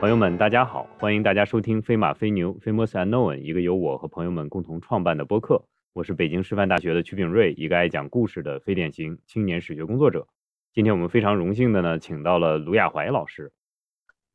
[0.00, 5.62] 朋友们，大家好，欢迎大家收听《飞马飞牛 Famous Unknown》，一个由我和朋友们共同创办的播客。
[5.92, 10.26] 我是北京师范大学的曲炳瑞，一个爱讲故事的非典型青年史学工作者。
[10.72, 13.52] 今天我们非常荣幸的呢，请到了卢亚怀老师。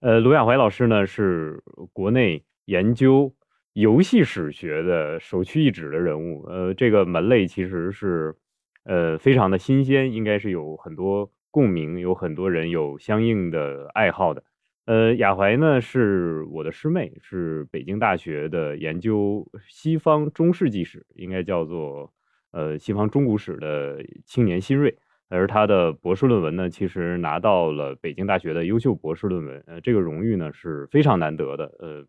[0.02, 3.34] 呃，卢亚怀老师呢，是国内研究
[3.74, 6.44] 游戏史学的首屈一指的人物。
[6.44, 8.36] 呃，这个门类其实是
[8.84, 14.44] 呃非常的新鲜，应该是有很多共鸣，有很多人有相应的爱好的。
[14.86, 22.14] 呃，雅怀呢是我的师妹，是北京大学的研究西方中世纪史，应该叫做
[22.52, 24.96] 呃西方中古史的青年新锐。
[25.28, 29.64] 而他的博士论文呢，其实拿到了北京大学的优秀博士论文。
[29.66, 31.66] 呃，这个荣誉呢是非常难得的。
[31.80, 32.06] 呃，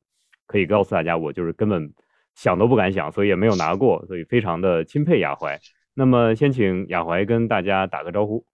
[0.47, 1.91] 可以告诉大家，我就是根本
[2.35, 5.59] 想都不敢想，所以也没有拿过，所以非常的钦佩雅怀。
[5.95, 8.45] 那么，先请雅怀跟大家打个招呼。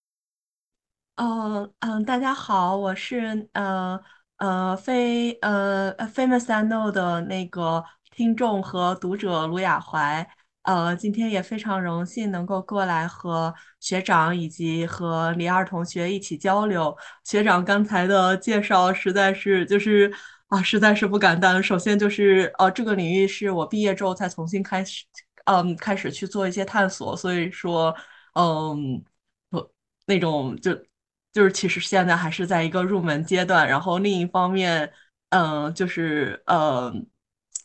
[1.17, 4.01] 嗯嗯，大家好，我是呃
[4.39, 10.27] 呃非呃 Famous I Know 的那个听众和读者卢亚怀，
[10.63, 16.97] 呃，今天也非常荣幸能够过来和学长以及和李二同学一起交流。
[17.25, 20.13] 学长刚才的介绍实在是就是
[20.49, 21.63] 啊，实在是不敢当。
[21.63, 25.05] 首先就是呃，这个领域是我毕业之后才重新开始，
[25.45, 27.95] 嗯，开始去做一些探索，所以说
[28.35, 29.05] 嗯，
[29.51, 29.71] 不
[30.07, 30.73] 那种就。
[31.33, 34.93] 就是其实现在还是在一个入门阶段，然后另一方面，
[35.31, 36.93] 嗯，就是呃，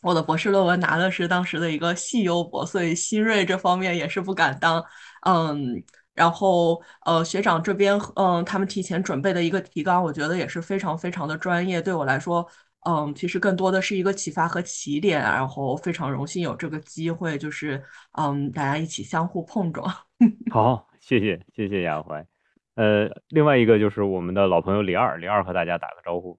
[0.02, 4.82] 我的博士论文拿的是当时的一个系优博，所以新锐这方面也是不敢当，
[5.26, 5.82] 嗯，
[6.14, 12.46] 然后呃，学长这边嗯，他们提前准备的一个提纲，我觉得也是非常非常的专业，对我来说，
[12.86, 19.86] 嗯，其实更多的是一个启发和起点，然后非常荣幸有这个机会，就是嗯，大家一起相互碰撞。
[20.50, 22.37] 好，谢谢谢谢亚怀。
[22.78, 26.38] 呃，另外一个就是我们的老朋友李二，李二和大家打个招呼。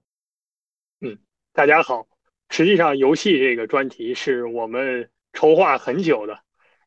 [1.02, 1.18] 嗯，
[1.52, 2.06] 大家好。
[2.48, 6.38] 实际上，游戏这个专题是我们筹划很久的。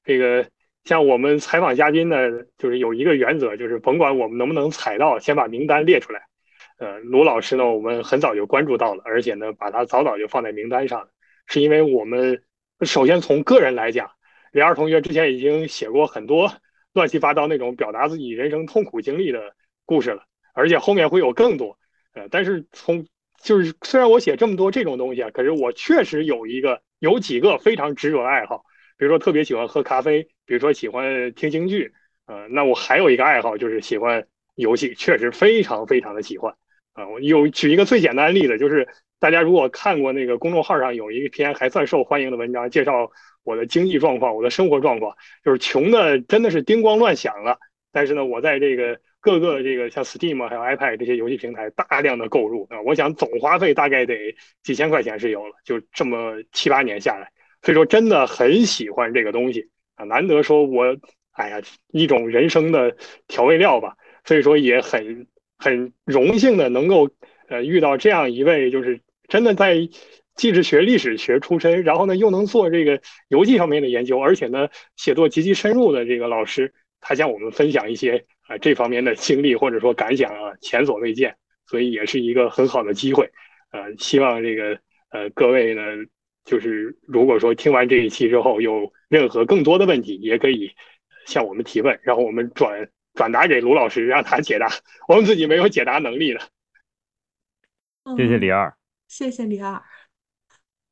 [0.03, 0.49] 这个
[0.85, 2.17] 像我们采访嘉宾呢，
[2.57, 6.23] 就是有一个原则，就是甭管我们能不能采到，先把名单列出来。
[6.79, 11.09] 呃，卢老师呢，我们很早就关注到了，而且呢，把他早早就放在名单上，
[11.45, 12.41] 是因为我们
[12.81, 14.09] 首先从个人来讲，
[14.51, 16.51] 李二同学之前已经写过很多。
[16.93, 19.55] 乱七八糟那种表达自己人生痛苦经历的
[19.85, 20.23] 故事了，
[20.53, 21.77] 而且后面会有更多。
[22.13, 23.07] 呃，但是从
[23.41, 28.63] 就是虽然我写这么多这种东西啊，可是我确实有一个有几个非常执着的爱好，
[28.97, 31.91] 比如说特别喜欢喝咖啡，比如说喜欢听京剧。
[32.25, 36.53] 呃，那我还有一个爱好就是喜欢游戏，确实非常非常的喜欢。
[36.93, 38.87] 啊，我有举一个最简单的例子，就是
[39.19, 43.11] 大家如果看过那个公众号上有一篇还算受欢迎的文章，介绍。
[43.43, 47.57] 我的经济状况，我的生活状况，就是穷的真的是叮咣乱响了。
[47.91, 57.29] 但是呢，我在这个各个这个像 Steam 还有 iPad 这些游戏平台大量的购入啊，我想总花费大概得几千块钱是有了，就这么七八年下来，
[57.61, 60.97] 所以说真的很喜欢这个东西啊，难得说我
[61.33, 61.61] 哎呀
[61.91, 62.95] 一种人生的
[63.27, 65.27] 调味料吧，所以说也很
[65.57, 67.09] 很荣幸的能够
[67.47, 69.87] 呃遇到这样一位就是真的在。
[70.35, 81.35] 既是学历史学出身，然后呢又能做这个游记方面的研究，而且呢写作极其深入的这个老师，他向我们分享一些啊这方面的经历或者说感想啊，前所未见，
[81.67, 83.29] 所以也是一个很好的机会。
[83.71, 84.79] 呃，希望这个
[85.11, 85.81] 呃各位呢，
[86.45, 90.71] 就是如果说听完这一期之后有任何更多的问题，也可以
[91.25, 94.67] 向我们提问，然后我们转转达给卢老师，让他解答。
[95.07, 96.41] 我们自己没有解答能力的。
[98.17, 98.75] 谢谢李二，
[99.07, 99.81] 谢谢李二。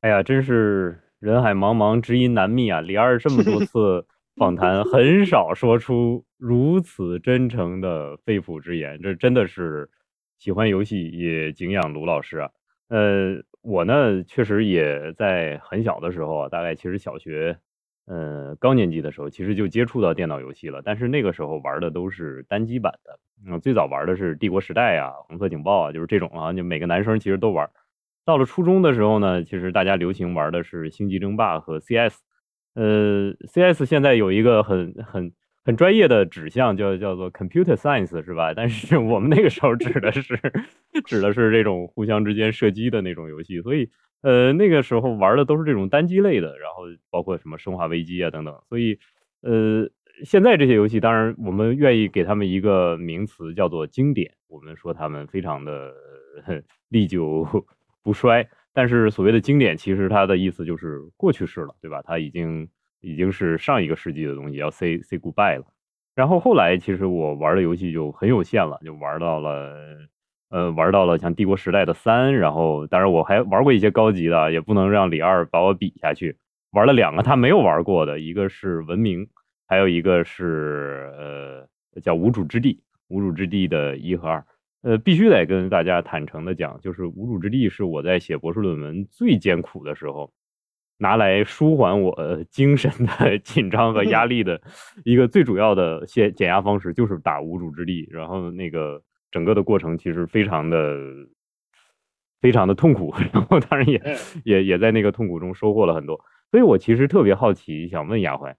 [0.02, 2.80] 哎呀，真是人海茫茫，知音难觅啊！
[2.80, 4.04] 李二这么多 次
[4.34, 9.88] 访谈，很少说出如此真诚的肺腑之言，这真的是
[10.40, 12.50] 喜欢游戏也敬仰卢老师啊。
[12.88, 17.56] 呃，我呢，确实也在很小的时候啊，大概其实小学，
[18.06, 27.70] 呃，高年级的时候，其实就接触到电脑游戏了，但是那个时候玩的都是单机版的，嗯，最早玩的是《帝国时代》啊，《红色警报》啊，就是这种啊，就每个男生其实都玩。
[28.24, 32.18] 到了初中的时候呢，其实大家流行玩的是星际争霸和 CS。
[32.74, 35.32] 呃，CS 现在有一个很很
[35.64, 38.54] 很专业的指向，叫叫做 Computer Science，是吧？
[38.54, 40.22] 但是我们那个时候指的是
[41.04, 43.60] 指的是这种互相之间射击的那种游戏。
[43.60, 43.90] 所以，
[44.22, 48.54] 呃，那个时候玩的都是这种单机类的，然后包括什么生化危机啊等等。
[48.68, 48.98] 所以，
[49.42, 49.86] 呃，
[50.24, 54.32] 现在这些游戏，当然我们愿意给他们一个名词，叫做经典。
[54.48, 55.92] 我们说他们非常的
[56.88, 57.46] 历久。
[58.02, 62.02] 不衰，但是所谓的经典，其实它的意思就是过去式了，对吧？
[62.02, 62.68] 它已经
[63.00, 65.64] 已经是上一个世纪的东西，要 say say goodbye 了。
[66.14, 69.74] 然后后来，其实我玩的游戏就很有限了，就玩到了
[70.50, 76.36] 呃，玩到了像帝国时代的三，然后当然我还玩过一些高级的，也不能让李二把我比下去。
[76.72, 79.26] 玩了两个他没有玩过的，一个是文明，
[79.66, 84.44] 还有一个是呃叫无主之地，无主之地的一和二。
[84.82, 90.32] 呃，必须得跟大家坦诚的讲，就是无主之地是我在写博士论文最艰苦的时候，
[90.98, 94.60] 拿来舒缓我精神的 紧张和压力的
[95.04, 98.06] 一个最主要的减减压方式，就是打无主之地。
[98.10, 99.02] 然后那个。
[99.32, 100.94] 整个的过程其实非常的
[102.42, 103.98] 非常的痛苦， 然后当然也
[104.44, 106.20] 也也在那个痛苦中收获了很多。
[106.50, 108.54] 所以我其实特别好奇，想问亚怀，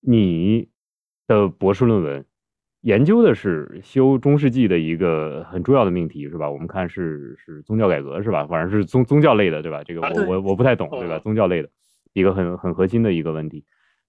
[0.00, 0.68] 你
[1.28, 2.24] 的博士论文
[2.86, 6.48] 研究的是修中世纪的一个很重要的命题，是吧？
[6.48, 8.46] 我们看是是宗教改革，是吧？
[8.46, 9.82] 反正是宗宗教类的，对吧？
[9.82, 11.18] 这个我我我不太懂，对吧？
[11.18, 11.68] 宗教类的
[12.12, 13.64] 一个很很核心的一个问题，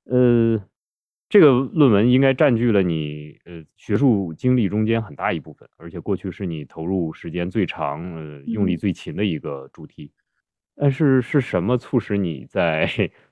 [0.06, 0.62] 呃。
[1.30, 10.10] 这个论文应该占据了你呃学术经历中间很大一部分，而且过去是你投入时间最长、呃用力最勤的一个主题。
[10.74, 12.90] 但是是什么促使你在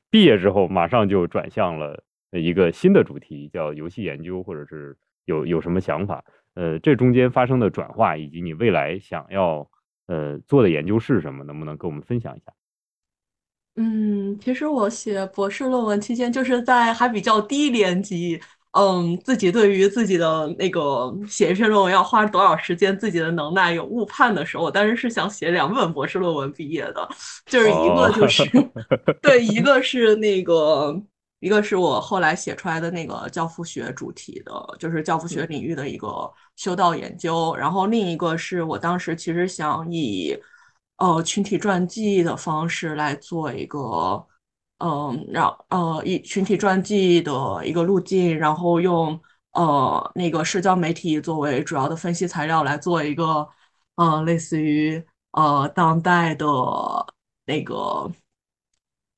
[0.10, 6.24] 毕业之后马上就转向了一个新的主题，叫游戏研究，或者是有有什么想法？
[6.56, 9.70] 呃，这中间发生的转化，以及你未来想要
[10.08, 11.44] 呃做的研究是什么？
[11.44, 12.54] 能不能跟我们分享一下？
[13.76, 18.40] 嗯，其实我写博士论文期间，就是在还比较低年级，
[18.72, 27.06] 嗯，自己对于自己的那个写一篇论文要花多少时间，自己的能耐有误判的时候，我当时是想写两本博士论文毕业的，
[27.46, 28.50] 就是一个就是
[29.22, 30.98] 对，一个是那个，
[31.46, 40.36] 一个是我后来写出来的那个教父学主题的，就是教父学领域的一个修道研究，然后另一个是我当时其实想以。
[40.98, 44.26] 呃，群体传记的方式来做一个，
[44.80, 47.32] 嗯，让呃以群体传记的
[47.66, 49.20] 一个路径，然后用
[49.52, 53.46] 呃那个社交媒体作为主要的分析材料来做一个，
[53.96, 56.46] 呃，类似于呃当代的
[57.46, 58.10] 那个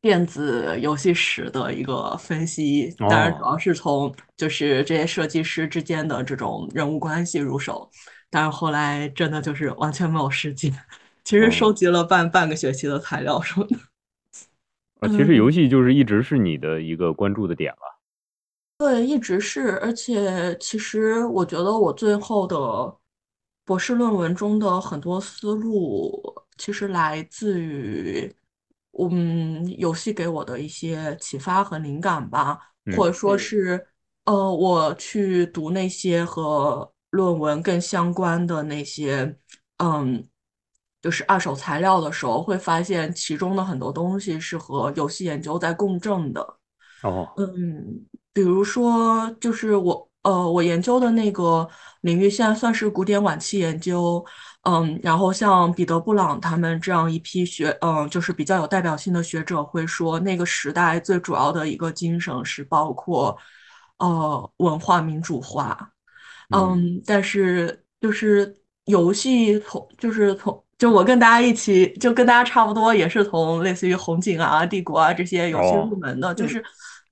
[0.02, 2.94] 电子游戏史的一个分析。
[2.98, 7.90] 当然，主要是从就是这些设计师之间的这种人物关系入手。
[8.30, 10.74] 但是后来真的就是完全没有时间。
[11.24, 13.78] 其实收集了半半个学期的材料什么的。
[15.00, 18.00] 啊，其实游戏就是一直是你的一个关注的点了。
[18.80, 22.96] 对，一直是，而且其实我觉得我最后的
[23.66, 26.22] 博士论文中的很多思路，
[26.58, 28.32] 其实来自于
[29.00, 32.60] 嗯游戏给我的一些启发和灵感吧，
[32.96, 33.88] 或者说是
[34.26, 39.38] 呃我去读那些和论文更相关的那些
[39.78, 40.28] 嗯。
[41.00, 46.42] 就是二手材料的时候，会发现其中的很多东西是和游戏研究在共振的。
[47.04, 48.04] 哦，嗯，
[48.34, 51.70] 比如说，就是我呃，我研究的那个
[52.02, 54.26] 领域现在算是古典晚期研究。
[54.68, 63.38] 嗯，然后像彼得·布朗他们这样一批学，嗯，就是比较有代表性的学者会说，那个时代最主要的一个精神是包括
[64.00, 65.94] 呃文化民主化。
[66.50, 68.54] 嗯，但是就是
[68.86, 76.34] 游戏从就是从就我跟大家一起，就跟大家差不多，也是从类似于红警啊、帝国啊这些游戏入门的。
[76.36, 76.62] 就是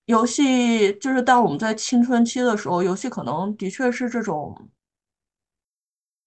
[0.05, 4.69] 游戏，就是当我们在青春期的时候，游戏可能的确是这种，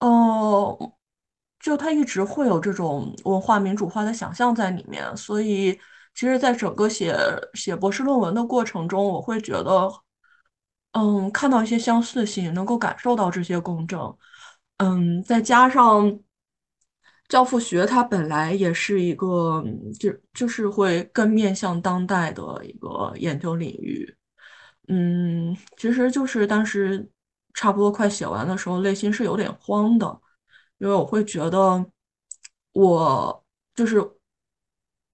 [0.01, 0.93] 哦，
[1.61, 5.17] 就它一直会有这种文化民主化的想象在里面。
[5.17, 5.73] 所以，
[6.15, 7.17] 其实，在整个写
[7.55, 9.91] 写博士论文的过程中，我会觉得，
[10.93, 13.99] 嗯，看到一些相似性，能够感受到这些共振，
[14.79, 16.21] 嗯，再加上。
[17.29, 19.63] 教父学它本来也是一个，
[20.01, 24.17] 就就是会更面向当代的一个研究领域。
[24.89, 27.07] 嗯，其实就是当时
[27.53, 30.21] 差不多快写完的时候，内心是有点慌的，
[30.79, 31.85] 因为我会觉得，
[32.73, 33.45] 我
[33.75, 33.99] 就是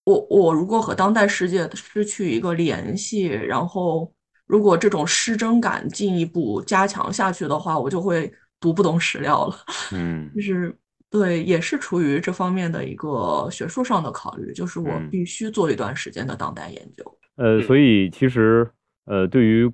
[0.04, 4.12] 我我如果和当代世界失去一个联系，然后
[4.46, 9.56] 如果这种失真感进一步加强下去的话，我就会读不懂史料了。
[9.92, 10.76] 嗯，就是。
[11.10, 17.18] 对，也是出于这方面的一个学术上的考虑，就是我必须做一段时间的当代研究。
[17.36, 18.68] 呃，所以其实
[19.04, 19.72] 呃，对于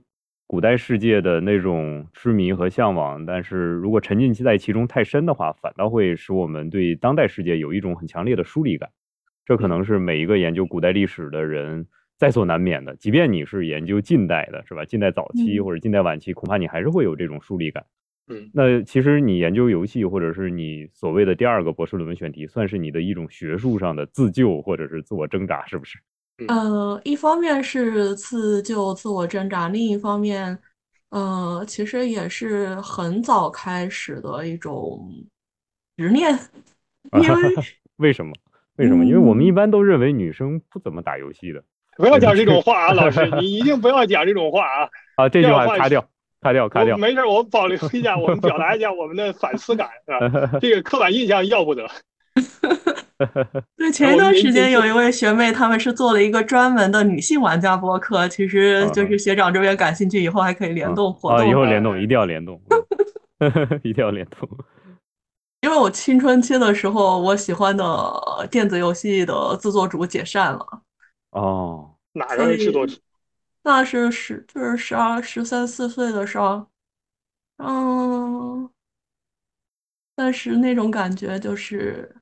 [0.51, 8.91] 古代世界的那种痴迷和向往，但是如果沉浸在其中太深的话，反倒会使我们对当代世界有一种很强烈的疏离感。
[9.47, 11.87] 这可能是每一个研究古代历史的人
[12.19, 12.97] 在所难免的。
[12.97, 14.85] 即便你是研究近代的，是吧？
[14.85, 17.87] 近代早期或者近代晚期，恐怕你还是会有这种疏离感。
[18.27, 26.01] 嗯，那其实你研究游戏，或者是你所谓的第二个博士论文选题，算是你的一种学术上的自救或者是自我挣扎，是不是？
[26.49, 30.59] 呃，一方面是自救、自我挣扎，另一方面，
[31.11, 35.09] 呃，其实也是很早开始的一种
[35.97, 36.33] 执念，
[37.21, 37.55] 因为
[37.99, 38.33] 为什么？
[38.77, 39.05] 为什么？
[39.05, 41.63] 因为我们一嗯般都认为女生不怎么打游戏的
[41.97, 44.89] 不要讲这种话啊， 老师，你一定不要讲这种话啊！
[45.17, 45.29] 啊。
[45.29, 46.09] 这句样话话卡掉，
[46.41, 46.97] 卡掉，卡掉。
[46.97, 50.59] 没事，我保留一下，我们表达一下我们的反思感，是吧？
[50.61, 51.87] 这个刻板印象要不得。
[53.77, 61.51] 对，前一段时间有一位学妹，他们是做了一个专门的女性玩家播客，其实就是学长这边感兴趣，以后还可以联动活动啊，动。
[61.51, 62.61] 以后联动一定要联动，
[63.41, 64.49] 嗯 一定要联动。
[65.61, 67.85] 因为我青春期的时候，我喜欢的
[68.51, 70.83] 电子游戏的制作组解散了，
[71.33, 72.97] 哦，哪个制作组？
[73.63, 76.67] 那是十就是十二十三四岁的时候，
[77.59, 78.71] 嗯，
[80.17, 82.17] 但是那种感觉就是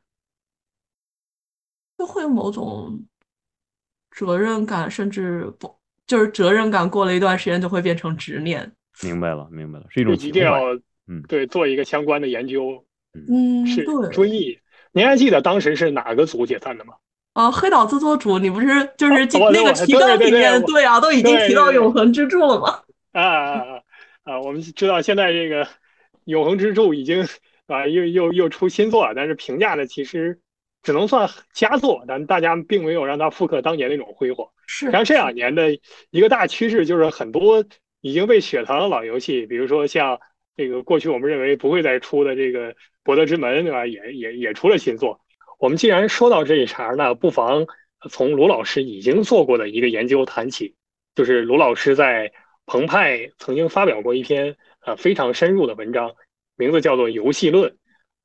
[1.99, 3.05] 就会有某种
[4.17, 5.77] 责任感，甚至不
[6.07, 8.73] 就是责任感过了一段时间就会变成执念。
[9.03, 10.31] 明白了，明白了，是一种一。
[10.31, 10.75] 定要
[11.09, 12.85] 嗯对做一个相关的研究，
[13.29, 14.09] 嗯，是对。
[14.11, 14.59] 追忆。
[14.93, 16.95] 您还记得当时是哪个组解散的吗？
[17.35, 19.39] 啊，黑岛制作组，你不是就是那个提
[19.93, 22.81] 纲里面，对啊，都已经提到永恒之柱了吗。
[23.13, 23.81] 啊啊啊
[24.25, 24.41] 啊！
[24.41, 25.65] 我们知道现在这个
[26.25, 27.27] 《永恒之柱》已经
[27.67, 30.41] 啊又又又出新作了，但是评价的其实
[30.83, 34.49] 只能算佳作，但大家并没有让它复刻当年那种辉煌。
[34.67, 35.79] 是，像这两年的
[36.11, 37.65] 一个大趋势就是很多
[38.01, 40.21] 已经被雪藏的老游戏，比如说像
[40.57, 43.87] 这个过去我们认为不会再出的这个《博德之门》，对吧？
[43.87, 45.21] 也也也出了新作。
[45.59, 47.67] 我们既然说到这一茬呢，不妨
[48.11, 50.75] 从卢老师已经做过的一个研究谈起，
[51.15, 52.33] 就是卢老师在
[52.67, 56.13] 澎湃曾经发表过一篇呃非常深入的文章，
[56.57, 57.71] 名字叫做《游戏论》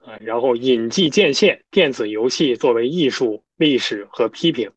[0.05, 4.71] 啊，然后引迹渐现电子游戏作为艺术、历史和批评。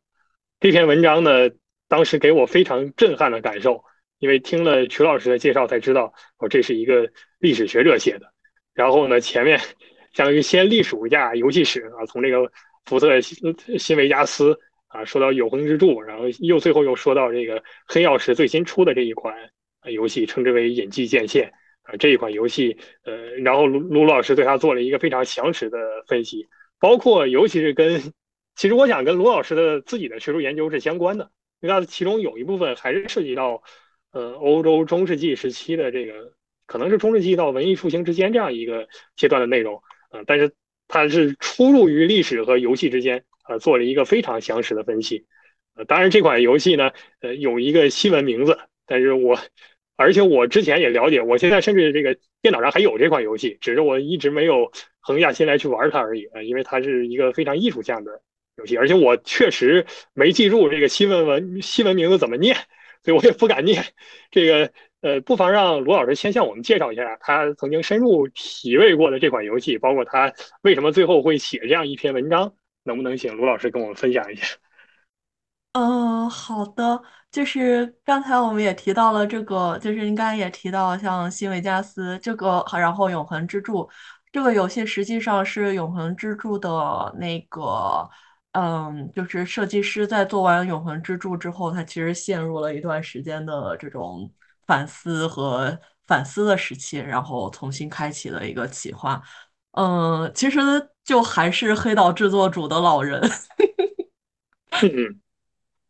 [0.60, 1.50] 这篇文章呢，
[1.88, 3.82] 当时给我非常震撼的感受，
[4.18, 8.32] 因为听了曲老师的介绍才知道，哦，这是一个历史学者写的。
[8.72, 9.58] 然后呢，前面
[10.12, 12.50] 相当于先历数一下游戏史啊，从这个
[12.84, 19.34] 福特新新维加斯啊说到永恒之柱，然后又最后又说到这个黑曜石最新出的这一款
[19.90, 21.52] 游戏，称之为引迹渐现
[21.86, 28.00] 啊这一款游戏，呃，然后卢卢老师对他做了一个非常详实的分析，包括尤其是跟
[28.54, 33.62] 其实我想跟卢老师的自己的学术研究是相关的，因为它其中有一部分还是涉及到，
[34.12, 36.32] 呃，欧洲中世纪时期的这个，
[36.66, 40.52] 可能是中世纪到文艺复兴之间这样一个阶段的内容，呃，但是
[40.88, 45.26] 它是出入于历史和游戏之间，呃，做了一个非常详实的分析，
[45.74, 49.38] 呃，当然这款游戏呢，呃，有一个新闻名字，但是我，
[49.96, 58.22] 而且我之前也了解，我现在甚至这个电脑上还有这款游戏，只是我一直没有横下心来去玩它而已，呃，因为它是一个非常艺术向的。
[58.58, 59.84] 游戏，而且我确实
[60.14, 62.56] 没记住这个新闻文新闻名字怎么念，
[63.04, 63.84] 所以我也不敢念。
[64.30, 64.72] 这个
[65.02, 74.46] 呃，不妨让卢老师先向我们介绍一下他曾经深入体味过的这款游戏，包括他为什么最后会写这样一篇文章，能不能请卢老师跟我们分享一下？
[75.76, 83.86] 嗯，好的，就是刚才我们也提到了这个，就是您刚才也提到像新维加斯这个，然后永恒之柱
[84.32, 88.08] 这个游戏实际上是永恒之柱的那个。
[88.52, 94.30] 嗯，就是设计师在做完《永恒之柱》之后，他其实陷入了一段时间的这种
[94.66, 99.20] 反思和反思的时期，然后重新开启了一个企划。
[99.72, 100.58] 嗯，其实
[101.04, 103.20] 就还是黑岛制作组的老人。
[104.82, 105.20] 嗯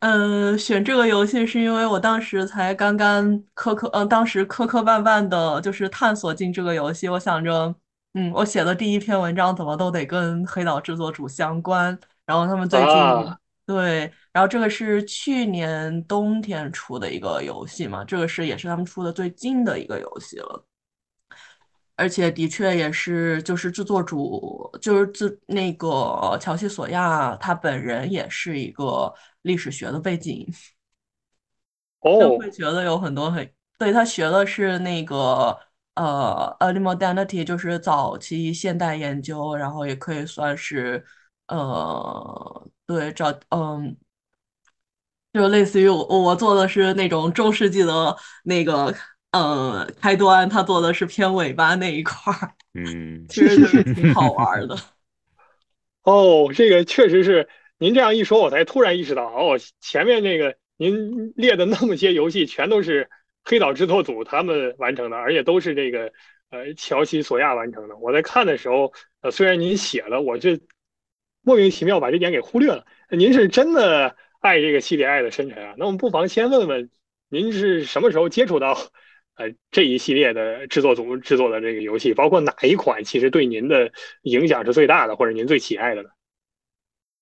[0.07, 7.09] 嗯，选这个游戏是因为我当时才刚刚磕磕，嗯，当时磕磕绊绊的，就是探索进这个游戏。
[7.09, 7.75] 我想着，
[8.15, 11.99] 嗯，我写的第一篇文章怎么都得跟黑岛制作组相关。
[12.25, 13.37] 然后他们最近、啊
[13.67, 20.66] 对，然后这个是去年冬天出的一个游戏嘛，这个是也是他们出的最近的一个游戏了。
[21.97, 29.13] 而且的确也是，就是制作主，就是自那个乔西索亚，他本人也是一个
[29.43, 30.47] 历史学的背景，
[32.19, 33.49] 就哦会觉得有很多很，
[33.79, 35.59] 对，他学的是那个
[35.95, 41.05] 呃 early modernity，就是早期现代研究，然后也可以算是
[41.49, 43.97] 呃，对，找嗯。
[45.33, 48.95] 就类似于我我做的是那种中世纪的那个
[49.39, 54.77] 呃开端，他做的是偏尾巴那一块儿，嗯，其实就是挺好玩的。
[56.03, 63.11] 哦，这个确实是您这样一说，我才突然意识到，哦，前面那个您列的那么些游戏，全都是
[63.45, 66.13] 黑岛制作组他们完成的，而且都是这个
[66.51, 67.97] 呃乔西索亚完成的。
[67.97, 70.61] 我在看的时候，呃，虽然您写了，我这
[71.43, 72.85] 莫名其妙把这点给忽略了。
[73.11, 75.75] 您是真的爱这个系列爱的深沉啊？
[75.77, 76.91] 那我们不妨先问问，
[77.29, 78.79] 您是什么时候接触到
[79.37, 83.91] 呃这一系列的制作组制作的这个游戏，包括哪一款其实对您的
[84.23, 86.09] 影响是最大的，或者您最喜爱的呢？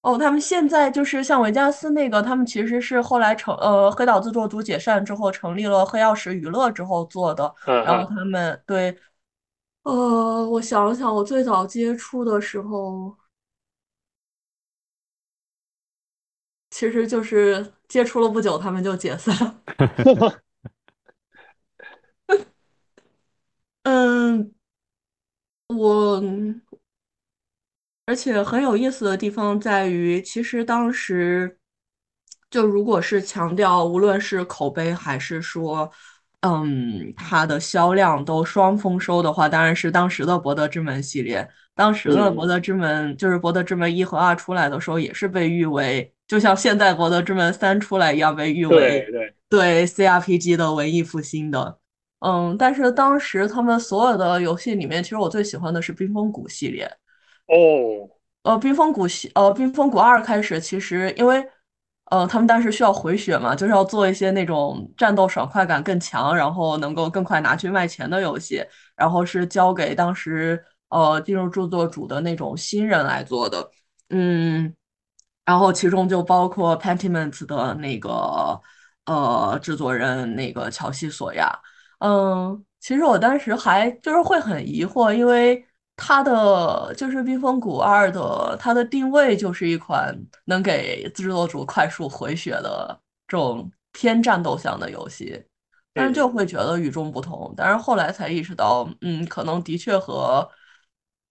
[0.03, 8.95] 哦，他们现在就是像维加斯那个，他们其实是后来成呃黑岛制作组解散之后成立了黑曜石娱乐之后做的，然后他们对，
[9.85, 13.17] 呃，我想想，我最早接触的时候，
[16.71, 19.35] 其实就是接触了不久，他们就解散。
[23.85, 24.53] 嗯，
[25.69, 26.23] 我。
[28.07, 31.59] 而且很有意思的地方在于，其实当时
[32.51, 35.91] 就如果是强调，无论是口碑还是说，
[36.41, 41.49] 嗯，它的销量都双丰收的话，当然是当时的《博德之门》系列。
[41.75, 51.79] 当时的《博德之门》就是《博德之门》一和二出来的时候，也是被誉为，就像现在《博德之门》三出来一样，被誉为对对 CRPG 的文艺复兴的。
[52.25, 56.87] 嗯，但是当时他们所有的游戏里面，其实我最喜欢的是《冰封谷》系列。
[57.49, 58.09] 哦，
[58.45, 61.47] 呃，冰封谷系，呃，冰封谷二开始其实因为，
[62.11, 68.65] 呃，他们当时需要回血嘛，就是要做一些那种战斗爽快感更强，然后能够更快拿去卖钱的游戏，
[68.97, 73.71] 然后是交给当时呃进入制作组的那种新人来做的，
[74.09, 74.75] 嗯，
[75.45, 78.59] 然后其中就包括 Pentiment 的那个
[79.05, 81.51] 呃制作人那个乔西索亚，
[82.05, 85.65] 嗯，其实我当时还就是会很疑惑，因为。
[85.97, 90.13] 它的就是《冰封谷二》的，它的定位就是一款
[90.47, 95.41] 能给制作组快速回血的这种偏战斗向的游戏，
[95.93, 97.55] 但是就会觉得与众不同。
[97.57, 100.51] 但是后来才意识到，嗯，可能的确和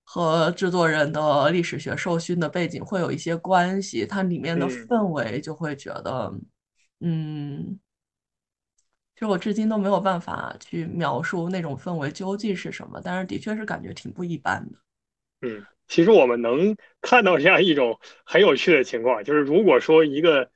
[0.05, 6.33] 和制作人的历史学受训的背景会有一些关系，它里面的氛围就会觉得，
[7.01, 7.77] 嗯。
[9.15, 14.77] 其实我至今都没有办法去描述那种氛围究竟是什么，但是的确是感觉挺不一般的。
[15.41, 20.49] 嗯，其实我们能看到这样一种很有趣的情况，就是如果说一个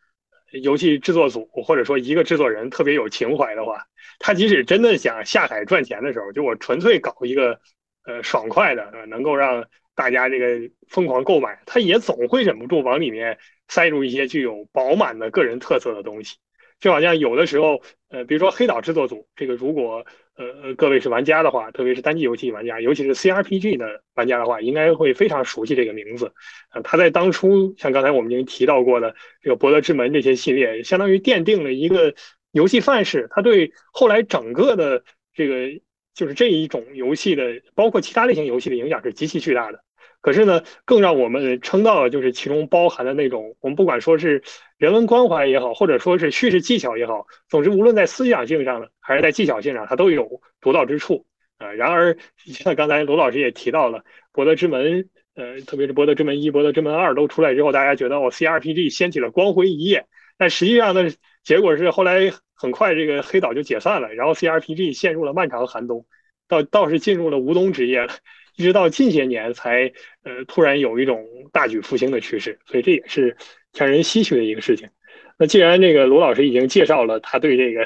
[0.52, 3.86] 游戏制作组或者说一个制作人特别有情怀的话，
[4.18, 7.60] 他即使真的想下海赚钱的时候，就我纯粹搞一个
[8.06, 16.38] 呃爽快的，能够让大家这个疯狂购买，他也总会忍不住往里面塞入一些具有饱满的个人特色的东西。
[16.80, 26.34] 就好像有的时候，呃，比如说黑岛制作组，这个如果呃呃各位是玩家的话，特别是单机游戏玩家，尤其是 CRPG 的玩家的话，应该会非常熟悉这个名字。
[26.72, 32.14] 呃，他在当初像刚才我们已经提到过的这个《博德之门》这些系列，相当于奠定了一个
[32.52, 33.28] 游戏范式。
[33.32, 35.82] 他对后来整个的这个
[36.14, 39.84] 就是这一种游戏的，包括其他类型游戏的影响是极其巨大的。
[40.28, 44.44] 可是呢，更让我们称道的就是其中包含的那种，我们不管说是
[44.78, 51.26] 人文关怀也好，或者说是叙事技巧也好，总之无论在思想性上呢还是在技巧性上，它都有独到之处
[51.60, 51.72] 啊。
[51.72, 54.00] 然而，像刚才罗老师也提到了
[54.34, 55.04] 《博德之门》，
[55.36, 60.08] 呃，特别是《博德之门一》《博德之门二》都出来之后，大家觉得哦，CRPG 掀起了光辉一页。
[60.38, 61.10] 但实际上呢，
[61.46, 66.06] 结果是后来很快这个黑岛就解散了，然后 CRPG 陷入了漫长寒冬，
[66.50, 68.10] 倒倒是进入了无冬之夜了。
[68.58, 69.94] 一直到近些年才，
[70.24, 73.38] 呃，突然有一种大举复兴的趋势，所以这也是
[73.74, 74.90] 让人唏嘘的一个事情。
[75.38, 77.84] 那既然这个罗老师已经介绍了他对这个，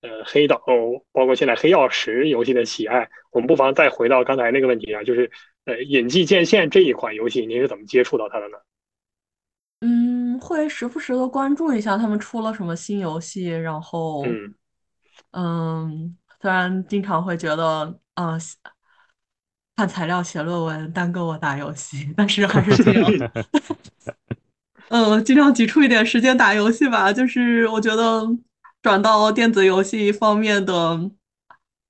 [0.00, 0.62] 呃，黑岛
[1.10, 5.28] 包括现在黑曜石游戏的喜爱，我们不妨再回到刚才那个问题啊，就是，
[5.64, 8.58] 呃，隐迹剑线这一款游戏，您是怎么接触到它的呢？
[9.80, 14.24] 嗯，会时不时的关注一下他们出了什么新游戏，然后，
[15.32, 18.38] 嗯，虽然经常会觉得，啊。
[19.82, 23.32] 看材料写论文耽搁我打游戏，但是还是尽量，
[24.90, 27.12] 嗯，尽量挤出一点时间打游戏吧。
[27.12, 28.24] 就是我觉得
[28.80, 31.10] 转到电子游戏方面的，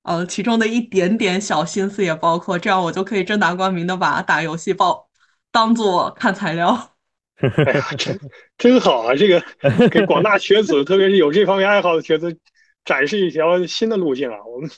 [0.05, 5.11] 呃，其中的一点点小心思也包括，这样我就可以正大光明的把打游戏报
[5.50, 6.94] 当做看材料。
[7.66, 8.18] 哎呀，真
[8.57, 9.14] 真好啊！
[9.14, 9.42] 这个
[9.90, 12.38] 给广大学子， 特别是有这方面爱好的学子，
[12.87, 14.38] 展示一条新的路径啊！
[14.46, 14.70] 我们。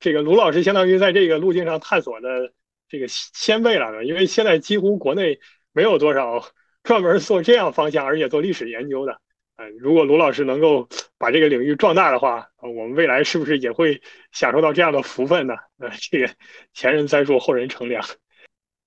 [0.00, 2.52] 这个卢老师相当于在这个路径上探索的
[2.88, 5.38] 这个先辈了，因为现在几乎国内
[5.72, 6.42] 没有多少
[6.82, 9.20] 专门做这样方向而且做历史研究的。
[9.56, 14.00] 嗯，如果卢老师能够把这个领域壮大的话，我们未来是不是也会
[14.32, 15.54] 享受到这样的福分呢？
[15.78, 16.30] 呃，这个
[16.72, 18.04] 前人栽树，后人乘凉。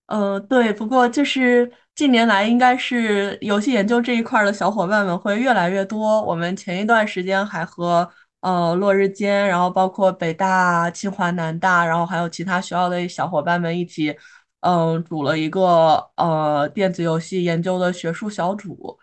[0.08, 6.22] 呃，对，不过就是近年来应该是游戏研究这一块的小伙伴们会越来越多。
[6.24, 8.10] 我们前一段时间还和。
[8.41, 14.15] 呃，落日间，然后包括北大、清华、南大，然后还有其他学校的小伙伴们一起，
[14.62, 18.97] 嗯，组了一个呃电子游戏研究的学术小组，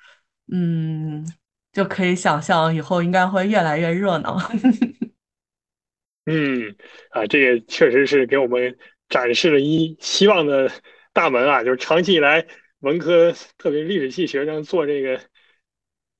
[0.52, 1.24] 嗯，
[1.72, 4.38] 就可以想象以后应该会越来越热闹。
[6.26, 6.76] 嗯，
[7.10, 8.76] 啊，这个确实是给我们
[9.08, 10.70] 展示了一希望的
[11.12, 11.64] 大门啊！
[11.64, 12.46] 就是长期以来，
[12.80, 15.20] 文科特别历史系学生做这个，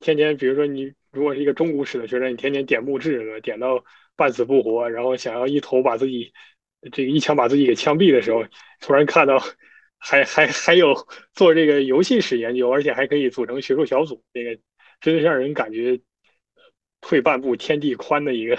[0.00, 3.84] 天天，比如说你如果是一个中古史的学生，你天天点墓志，点到
[4.16, 6.32] 半死不活，然后想要一头把自己
[6.92, 8.44] 这个一枪把自己给枪毙的时候，
[8.80, 9.38] 突然看到
[9.98, 10.94] 还 还还有
[11.32, 14.58] 做这个游戏史研究，而且还可以组成学术小组，这个
[15.00, 16.00] 真的让人感觉
[17.00, 18.56] 退半步天地宽的一个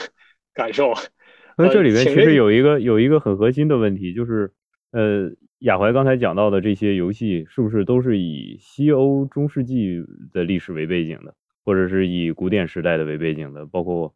[0.53, 0.93] 感受。
[1.57, 4.51] 那这里面其实有一个有一个很核心的问题，就是
[4.91, 11.35] 呃，雅怀刚才讲到的这些游戏，是不是都是以西欧中世纪的历史为背景的，
[11.69, 13.63] 或者是以古典时代的为背景的？
[13.67, 14.11] 包括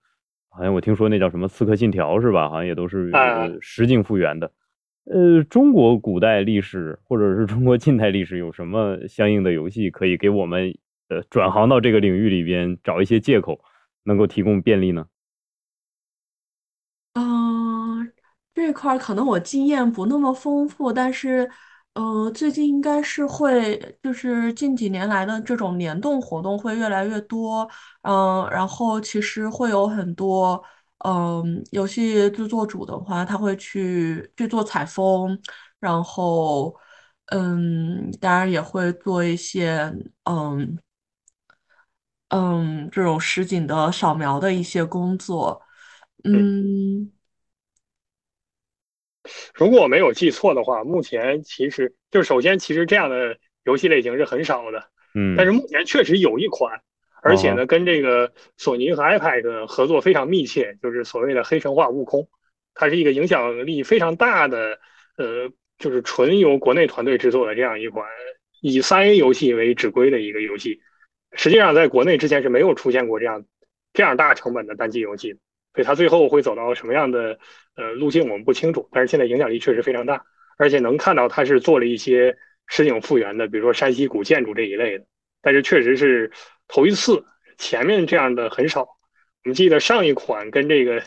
[0.49, 2.49] 好像我听说那叫什么《刺客信条》是吧？
[2.49, 3.11] 好像也都是
[3.61, 4.51] 实景复原的。
[5.05, 10.75] 呃，中国古代历史或者是中国近代历史有什么相应的游戏可以给我们
[11.09, 13.63] 呃转行到这个领域里边找一些借口，
[14.05, 15.05] 能够提供便利呢？
[17.13, 18.11] 嗯，
[18.55, 21.47] 这块儿可能我经验不那么丰富，但是，
[21.93, 27.69] 呃，最近应该是会，就是近几年来的这种联动活动会越来越多，
[28.01, 30.61] 嗯，然后其实会有很多，
[31.05, 35.39] 嗯，游戏制作主的话，他会去去做采风，
[35.79, 36.75] 然后，
[37.27, 40.75] 嗯，当然也会做一些，嗯，
[42.29, 45.61] 嗯，这种实景的扫描的一些工作。
[46.23, 47.11] 嗯，
[49.53, 56.81] 如果我没有记错的话，目前其实就首先其实这样的游戏类型是很少的，嗯，但是目前确实有一款，
[57.21, 62.21] 而且呢跟这个索尼和 iPad 合作非常密切，就是所谓的《黑神话：悟空》，
[62.73, 64.79] 它是一个影响力非常大的，
[65.17, 68.07] 呃，就是纯由国内团队制作的这样一款
[68.61, 70.81] 以三 A 游戏为指归的一个游戏，
[71.31, 73.45] 实际上在国内之前是没有出现过这样
[73.93, 75.39] 这样大成本的单机游戏的。
[75.73, 77.39] 所以它最后会走到什么样的
[77.75, 78.87] 呃路径，我们不清楚。
[78.91, 80.23] 但是现在影响力确实非常大，
[80.57, 85.05] 而且能看到它是做了一些实景复原的，比如说山西古建筑这一类的。
[85.41, 86.31] 但是确实是
[86.67, 87.25] 头一次，
[87.57, 88.81] 前面这样的很少。
[88.81, 91.01] 我们记得上一款跟这个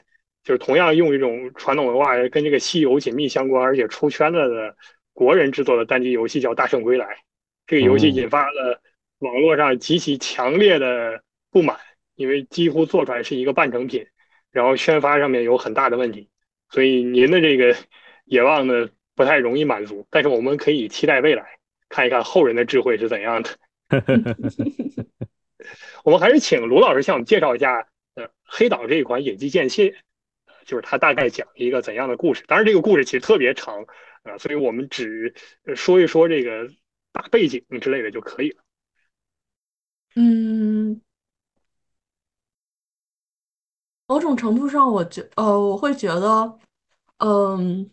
[0.44, 4.76] 就是同样用一种传统文化跟这个西游紧密相关，而且出圈了的
[5.14, 7.06] 国人制作的单机游戏叫《大圣归来》。
[7.66, 8.80] 这个游戏引发了
[9.20, 11.78] 网络上极其强烈的不满，
[12.14, 14.06] 因为几乎做出来是一个半成品。
[14.56, 16.30] 然后宣发上面有很大的问题，
[16.70, 17.76] 所以您的这个
[18.24, 20.06] 野望呢不太容易满足。
[20.08, 21.58] 但是我们可以期待未来，
[21.90, 23.50] 看一看后人的智慧是怎样的。
[26.04, 29.94] 我们还是请卢老师向我们介绍一下，呃，黑岛这一款野鸡剑械，
[30.64, 32.42] 就是它大概讲一个怎样的故事。
[32.46, 33.84] 当然，这个故事其实特别长
[34.22, 35.34] 啊，所以我们只
[35.74, 36.66] 说一说这个
[37.12, 38.62] 大背景之类的就可以了。
[40.14, 41.02] 嗯。
[44.08, 46.58] 某种程度上，我觉呃，我会觉得，
[47.18, 47.90] 嗯，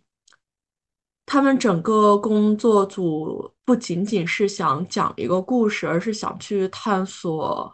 [1.26, 7.74] 他们整个工作组不仅仅是想讲一个故事，而是想去探索，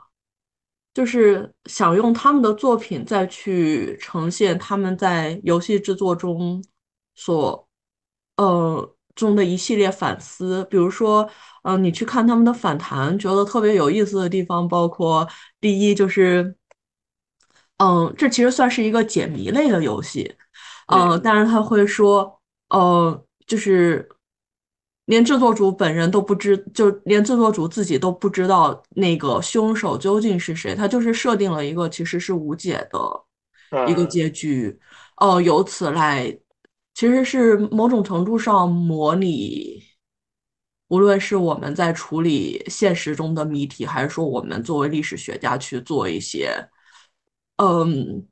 [0.94, 6.64] 就是想用他们的作品再去呈现他们在游戏制作中
[7.16, 7.68] 所，
[8.38, 10.64] 呃，中的一系列反思。
[10.70, 11.30] 比如说，
[11.64, 15.28] 嗯，你去看他们的反弹，觉得特别有意思的地方，包括
[15.60, 16.56] 第一就是。
[17.80, 20.36] 嗯，这其实算是一个解谜类的游戏，
[20.88, 24.06] 嗯，但是他会说，呃，就是
[25.06, 33.00] 连制作组本人都不知，就连制作组自己都不知道那个凶手究竟是谁，他就是设定了一个其实是无解的
[33.88, 34.78] 一个结局，
[35.22, 36.38] 呃，由此来，
[36.94, 39.82] 其实是某种程度上模拟，
[40.90, 46.54] 无论是我们在处理现实中的谜题，还是说我们作为历史学家去做一些。
[47.62, 48.26] 嗯，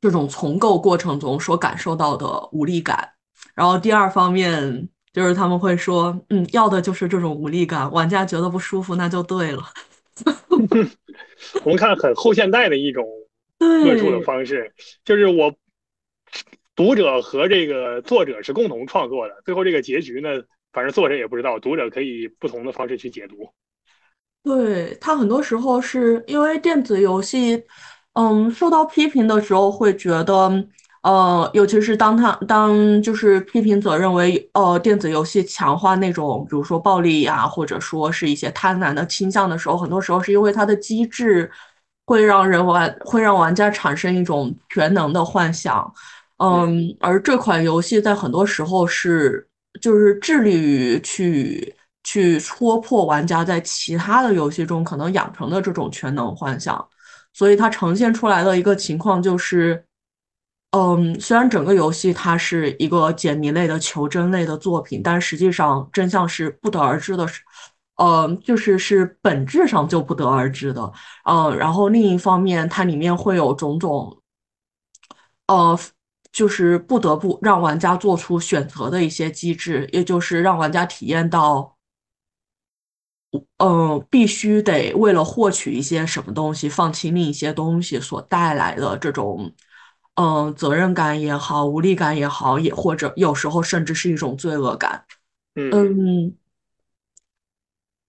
[0.00, 3.12] 这种重构过程中所感受到的无力感，
[3.54, 9.62] 然后第二方面就是他们会说，嗯，要的就是这种无力感，玩家觉得不舒服，那就对了。
[11.62, 13.04] 我们看很后现代的一种
[13.58, 14.72] 论述的方式，
[15.04, 15.54] 就是我
[16.74, 20.30] 读者和这个作者是共同创作的，最后这个结局呢，
[20.72, 23.52] 反正作者也不知道，读者可以不同的方式去解读。
[24.44, 27.64] 对他很多时候是因为电子游戏，
[28.12, 30.64] 嗯，受到批评的时候会觉得，
[31.02, 41.50] 呃，尤其是当他当就是批评者认为，呃，电子游戏强化那种比如说暴力呀，或者说是一些贪婪的倾向的时候，很多时候是因为它的机制
[42.04, 45.90] 会让人玩会让玩家产生一种全能的幻想，
[46.36, 49.48] 嗯，而这款游戏在很多时候是
[49.80, 51.74] 就是致力于去。
[52.04, 56.86] 去戳破玩家在其他的游戏中可能养成的这种全能幻想，
[57.32, 59.84] 所以它呈现出来的一个情况就是，
[60.72, 67.40] 嗯，虽然整个游戏它是一个解谜类的求真类的作品，但实际上真相是不得而知的，是，
[67.96, 70.92] 呃，就是是本质上就不得而知的。
[71.24, 74.20] 嗯，然后另一方面，它里面会有种种，
[75.46, 75.78] 呃，
[76.32, 81.73] 就是不得不让玩家做出选择的一些机制，也就是让玩家体验到，
[83.58, 89.52] 嗯，必须得为了获取一些什么东西，放弃另一些东西所带来的这种。
[90.16, 95.04] 嗯，责任感也好，无力感也好，也或者有时候甚至是一种罪恶感。
[95.56, 96.32] 嗯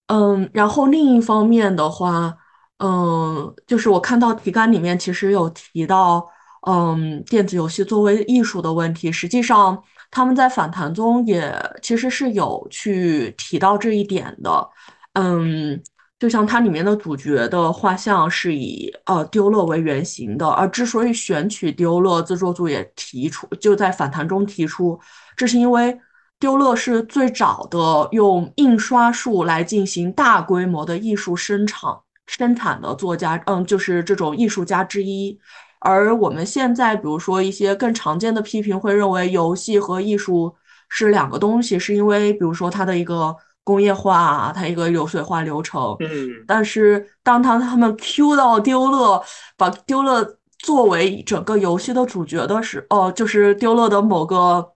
[0.06, 2.38] 嗯，然后另一方面的话，
[2.78, 6.30] 嗯，就是我看到题干里面其实有提到，
[6.68, 14.70] 嗯，电子游戏作为艺术的问题，实际上他们在反弹中也其实是有去提到这一点的。
[15.16, 15.82] 嗯。
[16.18, 24.98] 就像它里面的主角的画像是以呃丢勒为原型的，而之所以选取丢勒，制作组也提出就在访谈中提出，
[25.36, 25.96] 这是因为
[26.40, 31.92] 丢勒是最早的用印刷术来进行大规模的艺术生产
[32.28, 35.38] 生产的作家，嗯，就是这种艺术家之一。
[35.80, 40.56] 而我们现在，比如说一些更常见的批评会认为游戏和艺术
[40.88, 43.36] 是两个东西，是因为比如说它的一个。
[43.66, 45.98] 工业化，它一个流水化流程。
[46.00, 49.22] 嗯，但是当他他们 Q 到丢勒，
[49.58, 54.74] 把丢勒作为整个游戏的主角的时，哦，就是丢勒的某个，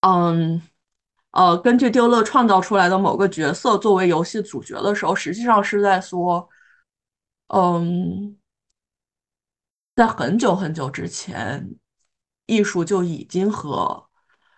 [0.00, 0.60] 嗯，
[1.30, 6.48] 呃，根据丢勒创造出来的某个角色作为游戏主角的时候，实际上是在说，
[7.54, 8.36] 嗯，
[9.94, 11.76] 在很久很久之前，
[12.46, 14.08] 艺术就已经和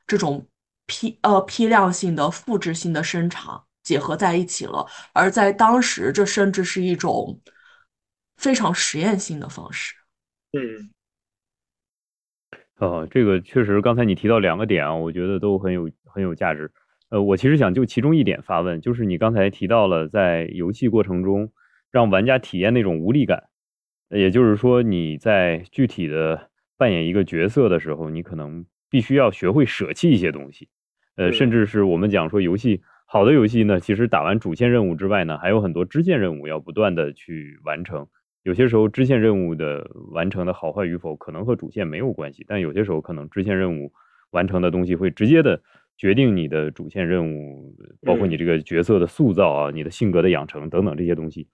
[0.06, 0.46] 这种。
[0.88, 7.40] 批呃批量性的复制性的生产结合在一起了，而在当时，这甚至是一种
[8.38, 9.94] 非常实验性的方式。
[10.52, 10.90] 嗯，
[12.78, 16.72] 呃，这个确实，刚才你提到两个点啊，我觉得都很有很有价值。
[17.10, 21.52] 呃，我其实想就其中一点发问，就是你刚才提到了在游戏过程中
[21.90, 23.44] 让玩家体验那种无力感，
[24.10, 30.68] 也就是说你在具体的扮演一个角色的时候，你可能必须要学会舍弃一些东西。
[31.18, 38.06] 呃，甚至是我们讲说游戏好的游戏呢，其实打完主线任务之外呢，还有很多支线任务要不断的去完成。
[38.44, 43.92] 有些时候支线任务的完成的好坏与否，可能和主线没有关系，但有些时候可能支线任务
[44.30, 45.60] 完成的东西会直接的
[45.96, 47.74] 决定你的主线任务，
[48.06, 51.48] 包括你这个角色的塑造啊，你的性格的养成等等这些东西。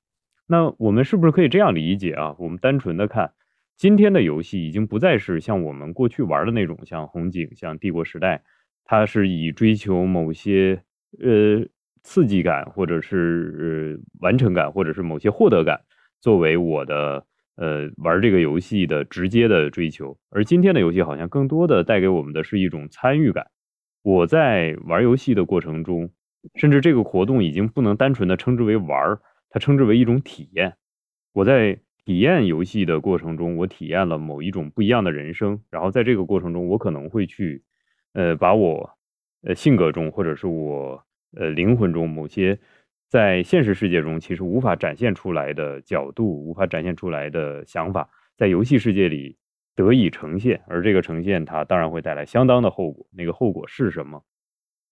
[0.46, 2.36] 那我们是不是可以这样理解啊？
[2.38, 3.32] 我们单纯的看
[3.78, 8.42] 今天的游戏，已经不再是像我们过去玩的那种，像红警、像帝国时代。
[8.84, 10.82] 它是以追求某些
[11.18, 11.66] 呃
[12.02, 15.80] 刺激感，或者是完成感，或者是某些获得感，
[16.20, 17.24] 作为我的
[17.56, 20.18] 呃玩这个游戏的直接的追求。
[20.28, 23.46] 而今天的游戏好像更多的带给我们的是一种参与感。
[24.02, 26.10] 我在玩游戏的过程中，
[26.56, 29.18] 甚至这个活动已经不能单纯的称之为玩，
[29.48, 30.74] 它称之为一种体验。
[31.32, 35.58] 我在体验游戏的过程中，我体验了某一种不一样的人生。
[35.70, 37.62] 然后在这个过程中，我可能会去。
[38.14, 38.88] 呃，把我，
[39.42, 41.04] 呃，性格中或者是我，
[41.36, 42.58] 呃，灵魂中某些
[43.08, 49.36] 在现实世界中其实无法展现出来的角度，无法展现出来的想法，在游戏世界里
[49.74, 53.04] 得以呈现，而这个呈现它当然会带来相当的后果。
[53.12, 54.22] 那个后果是什么？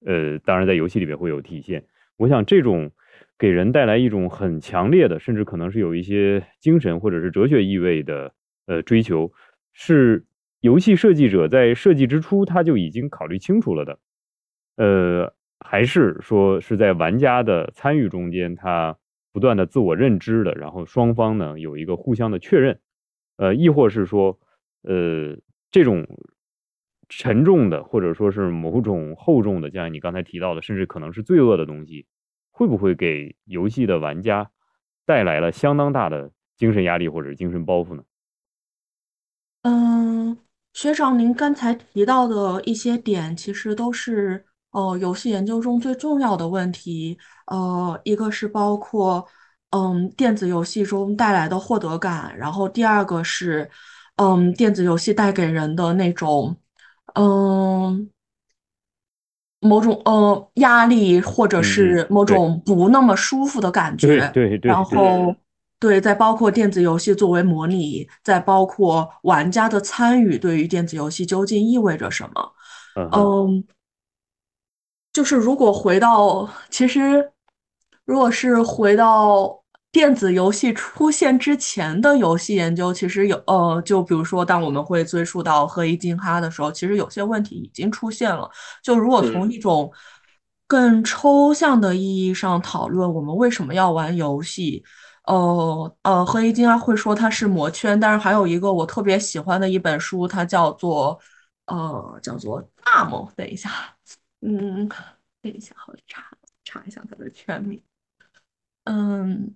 [0.04, 1.84] 呃，当然在游戏里面会有体现。
[2.16, 2.90] 我想这种
[3.38, 8.34] 给人带来一种很强烈的，甚至可能是有一些精神或者是哲学意味的，
[8.66, 9.32] 呃，追求
[9.72, 10.24] 是。
[10.62, 13.98] 游戏设计者在设计之初他就已经考虑清楚了的，
[14.76, 18.96] 呃，还是说是在玩家的参与中间，他
[19.32, 22.78] 不断的自我认知的，然后双方呢有一个互相的确认，
[23.38, 24.38] 呃，亦或是说，
[24.82, 25.36] 呃，
[25.72, 26.06] 这种
[27.08, 32.06] 沉重的或者说是某种厚重的，像你刚才提到的，甚至可能是罪恶的东西，
[32.52, 34.52] 会不会给游戏的玩家
[35.04, 38.04] 带来了相当大的精神压力或者精神包袱呢？
[39.64, 40.36] 嗯。
[40.72, 47.18] 学长，您刚才提到的一些点，其实都是呃游戏研究中最重要的问题。
[47.46, 49.26] 呃，一个是包括
[49.70, 53.70] 嗯电子游戏中带来的获得感，然后第二个是
[54.16, 56.56] 嗯电子游戏带给人的那种
[57.14, 58.08] 嗯
[59.60, 64.30] 某种呃压力，或者是某种不那么舒服的感觉。
[64.32, 65.34] 对对，然后。
[65.82, 72.52] 对，再包括电子游戏作为模拟，再包括玩家的参与，对于电子游戏究竟意味着什么？
[73.10, 73.64] 嗯，
[75.12, 77.32] 就是如果回到，其实
[78.04, 88.48] 如果是回到电子游戏出现之前的游戏研究，其实有呃，就比如说，当我们会追溯到黑衣金哈的时候，其实有些问题已经出现了。
[88.84, 89.92] 就如果从一种
[90.68, 94.84] 更抽象的意义上讨论，我们为什么要玩游戏？
[95.24, 101.18] 呃呃，黑衣金哈会说它是魔圈，但是还有一个我特别喜欢的一本书，它叫做
[101.66, 103.26] 呃叫做大梦。
[103.36, 103.70] 等一下，
[104.40, 104.88] 嗯，
[105.40, 106.24] 等一下，我查
[106.64, 107.82] 查一下它的全名。
[108.84, 109.54] 嗯。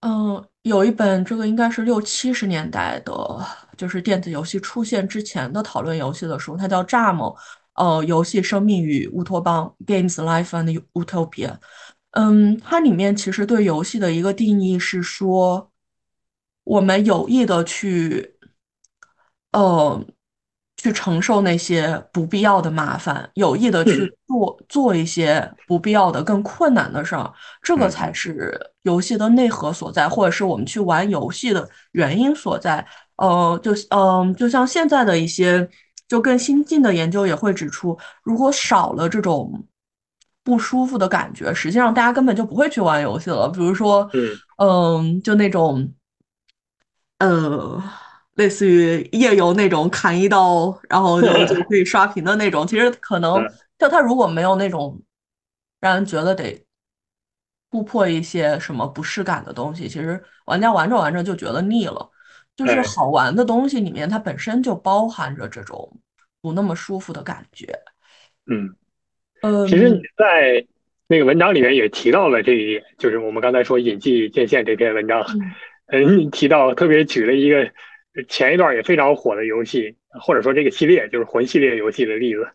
[0.00, 3.12] 嗯，有一本这个应该是六七十年代的，
[3.76, 7.34] 就是电子游戏出现之前的讨论游戏的书，它叫《蚱蜢》，
[7.72, 11.56] 呃，游戏生命与乌托邦 （Games, Life and Utopia）。
[12.16, 15.70] 嗯，它里面其实对游戏的一个定义是说，
[16.64, 18.36] 我们有意的去，
[19.52, 20.04] 呃。
[20.78, 32.86] 去承受那些不必要的麻烦，有意的去做做一些不必要的、更困难的事儿，这个才是游戏的内核所在，或者是我们去玩游戏的原因所在。
[33.16, 35.66] 呃，就嗯，就像现在的一些
[36.06, 39.64] 就更新进的研究也会指出，如果少了这种
[40.46, 43.50] 不舒服的感觉，实际上大家根本就不会去玩游戏了。
[43.50, 44.08] 比如说，
[44.58, 45.92] 嗯，就那种，
[47.18, 47.82] 呃。
[48.36, 52.66] 类似于夜游那种砍一刀，然后就就可以刷屏的那种。
[52.66, 53.42] 其实可能
[53.78, 55.00] 就他如果没有那种
[55.80, 56.62] 让人觉得得
[57.70, 62.10] 突破一些什么不适感的东西，其实玩家玩着玩着就觉得腻了。
[62.54, 65.90] 就是好玩的东西里面，它本身就包含着这种
[66.42, 67.66] 不那么舒服的感觉。
[68.50, 68.76] 嗯，
[69.52, 70.66] 呃，其实你在
[71.06, 75.24] 那个文章里面也提到了这一点，就是我们刚才说《隐迹剑线》这篇文章，
[75.86, 77.70] 嗯，你提到特别举了一个。
[78.28, 82.48] 前一段也非常火的游戏，或者说这个系列就是魂系列游戏的例子，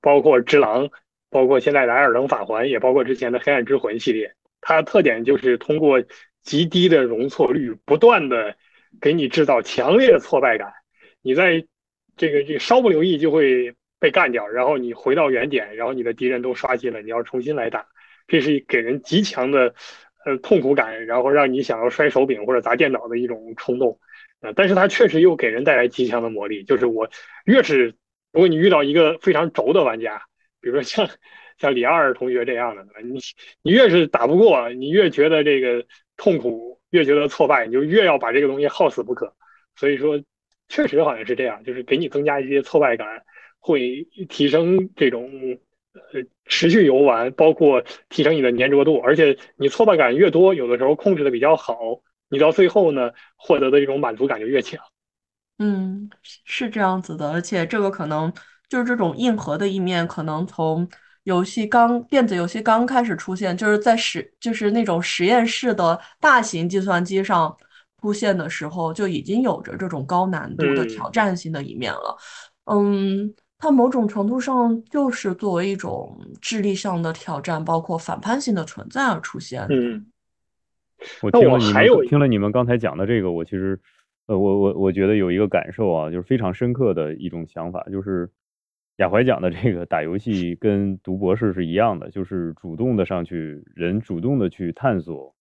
[0.00, 0.88] 包括《只狼》，
[1.28, 4.32] 包括现在的《艾尔登法环》，也包括之前的《黑暗之魂》系列。
[4.62, 6.02] 它的特点就是通过
[6.40, 8.56] 极低的容错率，不断的
[9.02, 10.72] 给你制造强烈的挫败感。
[11.20, 11.62] 你在
[12.16, 17.86] 这个这个稍不留意就会被干掉，然后你回到原点，然后你的敌人都刷新了，你要重新来打，
[18.26, 19.76] 这是给人极强的
[20.24, 24.00] 呃痛苦感，然后让你想要摔手柄或者砸电脑的一种冲动。
[24.40, 26.64] 啊，但是它确实又给人带来极强的魔力。
[26.64, 27.08] 就是我
[27.44, 27.94] 越是，
[28.32, 30.20] 如果你遇到一个非常轴的玩家，
[30.60, 31.08] 比如说像
[31.58, 33.20] 像李二同学这样的，你
[33.62, 35.86] 你越是打不过，你越觉得这个
[36.16, 39.32] 痛苦，越觉得挫败，你就越要把这个东西耗死不可。
[39.76, 40.20] 所以说，
[40.68, 43.22] 确实好像是这样，就是给你增加一些挫败感，
[43.62, 45.30] 会提升这种
[45.92, 48.98] 呃持续游玩，包括提升你的粘着度。
[48.98, 51.76] 而且你挫败感越多，有的时候控制的比较好。
[52.28, 54.80] 你到最后呢，获得的这种满足感就越强。
[55.58, 58.32] 嗯，是这样子的，而且这个可能
[58.68, 60.88] 就是这种硬核的一面，可能从
[61.24, 67.56] 游戏刚电子游戏刚开始出现，就是在实就是那种实验室的大型计算机上
[68.00, 72.16] 出现的时候，就已经有着这种高难度的挑战性的一面了。
[72.64, 79.64] 嗯，它某种程度上就是作为一种智力上的挑战，包括反叛性的存在而出现。
[79.70, 80.04] 嗯。
[81.22, 83.78] 我听了你们听了你们刚才讲的这个，我其实，
[84.26, 88.28] 呃，我我我觉得有一个感受啊，就是非常深刻的一种想法，就是
[88.96, 95.32] 亚怀讲的这个打游戏跟读博士是一样的，就是主动的上去，人主动的去探索，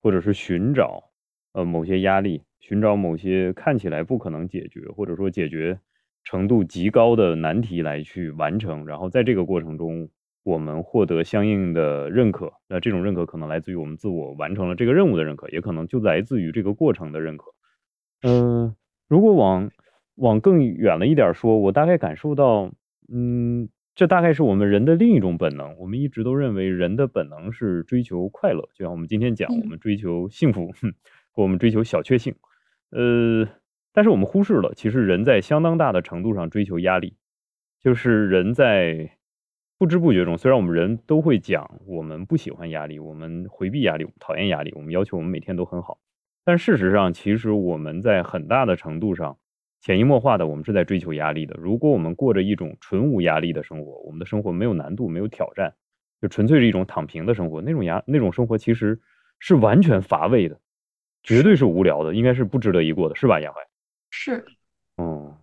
[0.00, 1.10] 或者是寻找，
[1.54, 5.76] 呃，某些压力，寻找某些看起来不可能解决，或者说解决
[6.24, 10.08] 程度极高的难题来去完成，然后在这个过程中。
[10.44, 17.46] 我们获得相应的认可，那这种认可可能来自于我们自我完成了这个任务的认可，也可能就来自于这个过程的认可。
[18.20, 18.76] 嗯，
[19.08, 19.70] 如果往
[20.16, 22.70] 往更远了一点说，我大概感受到，
[23.10, 25.74] 嗯，这大概是我们人的另一种本能。
[25.78, 30.70] 我们一直都认为人的本能是追求快乐，就像我们今天讲，我们追求幸福，
[31.36, 32.34] 我们追求小确幸。
[32.90, 33.48] 呃，
[33.94, 37.16] 但是我们忽视了，其实人在相当大的程度上追求压力，
[37.80, 39.16] 就是人在。
[39.76, 45.98] 不知不觉中，虽然我们人都会讲我们不喜欢压力，我们回避压力，我们讨厌压力，我们要求我们每天都很好，
[46.44, 49.36] 但事实上，其实我们在很大的程度上
[49.80, 51.56] 潜移默化的，我们是在追求压力的。
[51.58, 55.74] 如果我们过着一种纯无压力的生活，我们的生活没有难度，没有挑战，
[56.22, 58.98] 就纯粹是一种躺平的生活，那种压那种生活其实
[59.40, 60.58] 是完全乏味的，
[61.24, 63.60] 绝对是无聊的，应该是不值得一过的，是吧，亚怀？
[64.16, 64.44] 是，
[64.96, 65.34] 嗯。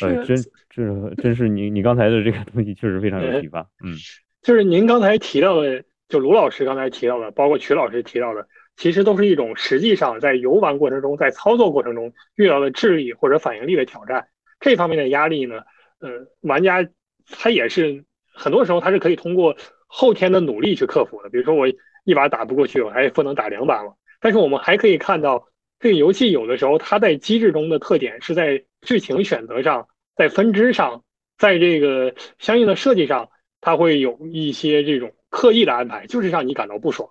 [0.00, 0.36] 呃，真
[0.70, 3.62] 这真是你你刚才的这个东西确实非常有启发。
[3.82, 3.96] 嗯，
[4.42, 14.28] 就是您刚才提到的，就卢老师刚才提到的，包括曲老师提到的，其实都是一种实际上在游玩过程中，在操作过程中遇到的智力或者反应力的挑战。
[14.60, 15.62] 这方面的压力呢，
[15.98, 16.88] 呃，玩家
[17.28, 19.56] 他也是很多时候他是可以通过
[19.88, 21.28] 后天的努力去克服的。
[21.28, 21.66] 比如说我
[22.04, 23.94] 一把打不过去，我还不能打两把嘛。
[24.20, 25.48] 但是我们还可以看到，
[25.80, 31.04] 这个游戏有的时候它在机制中的特点是在剧情选择上，在分支上，
[31.36, 37.10] 在这个相应的设计上，它会有一些这种刻意的安排，就是让你感到不爽。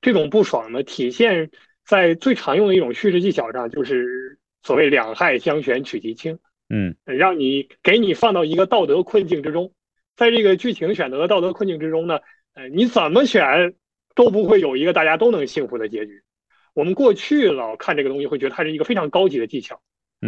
[0.00, 1.50] 这种不爽呢，体现
[1.86, 6.38] 在最常用的一种叙事技巧上，就是所谓两害相权取其轻，
[6.68, 9.72] 嗯，让你给你放到一个道德困境之中，
[10.14, 12.20] 在这个剧情选择的道德困境之中呢，
[12.54, 13.74] 呃，你怎么选
[14.14, 16.22] 都不会有一个大家都能幸福的结局。
[16.74, 19.80] 我们过去老看这个东西，会觉得它是一个非常高级的技巧，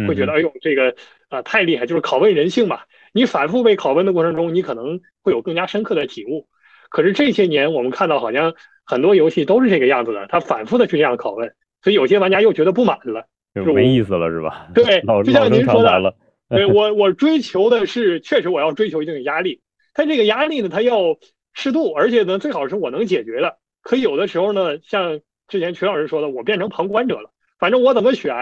[0.07, 0.95] 会觉得哎呦这个
[1.27, 2.79] 啊太厉害，就是拷问人性嘛。
[3.13, 6.47] 你反复被拷问的过程中，你可能会有更加深刻的体悟。
[6.89, 14.69] 可是这些年我们看到，好像很多游戏都是这个样子的，它反复的去这样拷问，所以有些玩家又觉得不满了，就没意思了，是吧？
[14.73, 16.15] 对，就像您说的，
[16.49, 19.61] 对我我追求的是，确实我要追求一定的压力，
[19.93, 21.17] 但这个压力呢，它要
[21.53, 23.57] 适度，而且呢，最好是我能解决的。
[23.81, 25.19] 可有的时候呢，像。
[25.47, 27.31] 之前曲老师说的，我变成旁观者了。
[27.59, 28.35] 反正我怎么选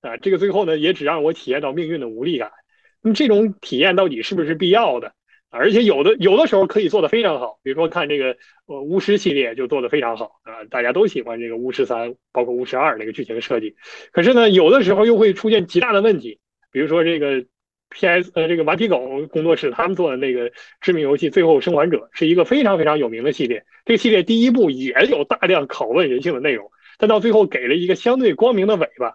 [0.00, 2.50] 啊，这个最后呢，也只让我体验到命运的无力感。
[3.02, 5.12] 那么这种体验到底是不是必要的？
[5.50, 8.36] 而且有的有的时候可以做得非常好，比如说看这个
[8.66, 13.74] 呃巫师系列就做得非常好啊，大家都喜欢这个巫师三，包括巫师二那个剧情设计。
[14.12, 16.38] 可是呢，有的时候又会出现极大的问题，
[16.70, 17.46] 比如说这个
[17.90, 18.30] P.S.
[18.34, 23.64] 呃这个顽皮狗工作室他们做的那个知名游戏《最后生还者》是一个非常非常有名的系列。
[23.84, 29.14] 这个系列第一部也有大量拷问人性的内容，但到最后给了一个相对光明的尾巴。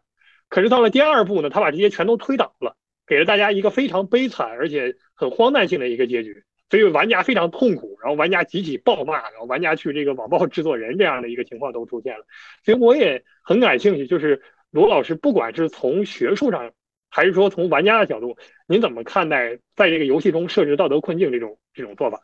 [0.49, 2.75] 可是到了第二部呢，他把这些全都推倒了，
[3.07, 12.25] 给了大家一个非常悲惨而且很荒诞性的一个结局，所以玩家非常痛苦，然后玩家集体暴骂，然后玩家去这个网暴制作人这样的一个情况都出现了。
[12.63, 16.71] 所以我也很感兴趣，就是罗老师，不管是从学术上，
[17.13, 18.35] 还是说从玩家的角度，
[18.67, 22.19] 您怎么看待在这个游戏中设置道德困境这种这种做法？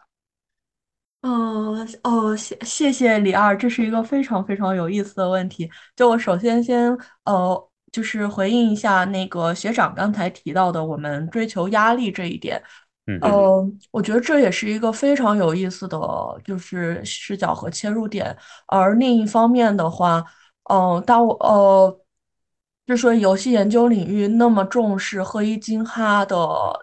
[1.22, 5.70] 嗯哦，谢谢谢李二，这是一个非常非常有意思的问题。
[5.96, 12.62] 就我首先先呃，就是回应一下那个学长刚才提到的我们追求压力这一点。
[13.06, 15.98] 嗯，呃，我觉得这也是一个非常有意思的，
[16.44, 18.36] 就是视角和切入点。
[18.68, 20.24] 而另一方面的话，
[20.72, 22.00] 嗯，当我呃，
[22.90, 26.38] 之所以游戏研究领域那么重视赫伊金哈的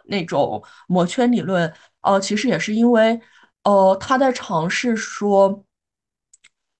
[0.04, 3.20] 那种魔圈理论，呃，其实也是因为。
[3.64, 5.64] 呃，他在尝试说，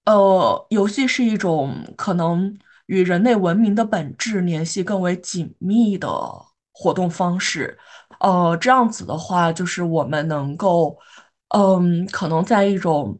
[0.05, 2.57] 呃，游戏是一种可能
[2.87, 6.09] 与人类文明的本质联系更为紧密的
[6.73, 7.77] 活动方式。
[8.21, 10.97] 呃，这样子的话，就是我们能够，
[11.49, 13.19] 嗯，可能在一种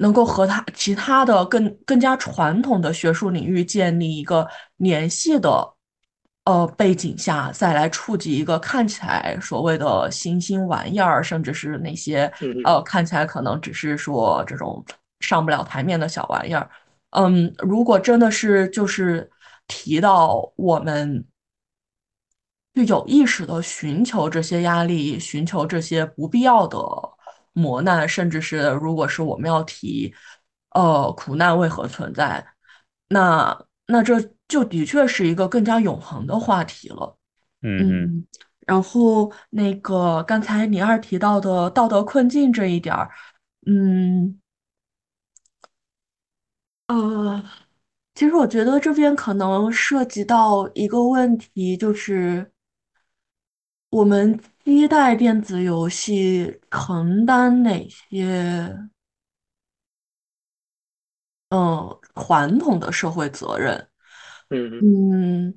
[0.00, 4.46] 能够和他其他的更更加传统的学术领域建立一个
[4.78, 5.74] 联系的。
[6.44, 12.32] 呃，背景下再来触及一个看起来所谓的新兴玩意儿，甚至是那些
[12.64, 14.82] 呃看起来可能只是说这种
[15.20, 16.68] 上不了台面的小玩意儿。
[17.10, 19.30] 嗯，如果真的是就是
[19.68, 21.24] 提到我们
[22.74, 26.78] 就有意识的寻求这些压力，寻求这些不必要的
[27.52, 30.14] 磨难，甚至是如果是我们要提
[30.70, 32.46] 呃苦难为何存在，
[33.08, 34.16] 那那这。
[34.50, 37.16] 就的确是一个更加永恒的话题了，
[37.62, 38.26] 嗯，
[38.66, 43.08] 然后那个刚才李二提到的道德困境这一点儿，
[43.68, 44.40] 嗯，
[46.88, 47.44] 呃，
[48.16, 52.49] 其实我觉得这边可能涉及到一个问题，就是
[53.90, 58.78] 我们期待电子游戏承担哪些，
[61.48, 63.88] 嗯，传统的社会责任。
[64.80, 65.54] 嗯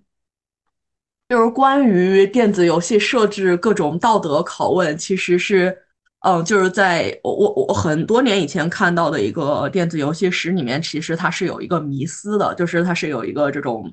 [1.29, 5.75] 就是关于电子游戏设置各种道德拷问，其实是，
[6.19, 13.91] 嗯，就是在我我我很多年以前看到的一个电子游戏史里面，其实它是有一个迷思的，就是它是有一个这种，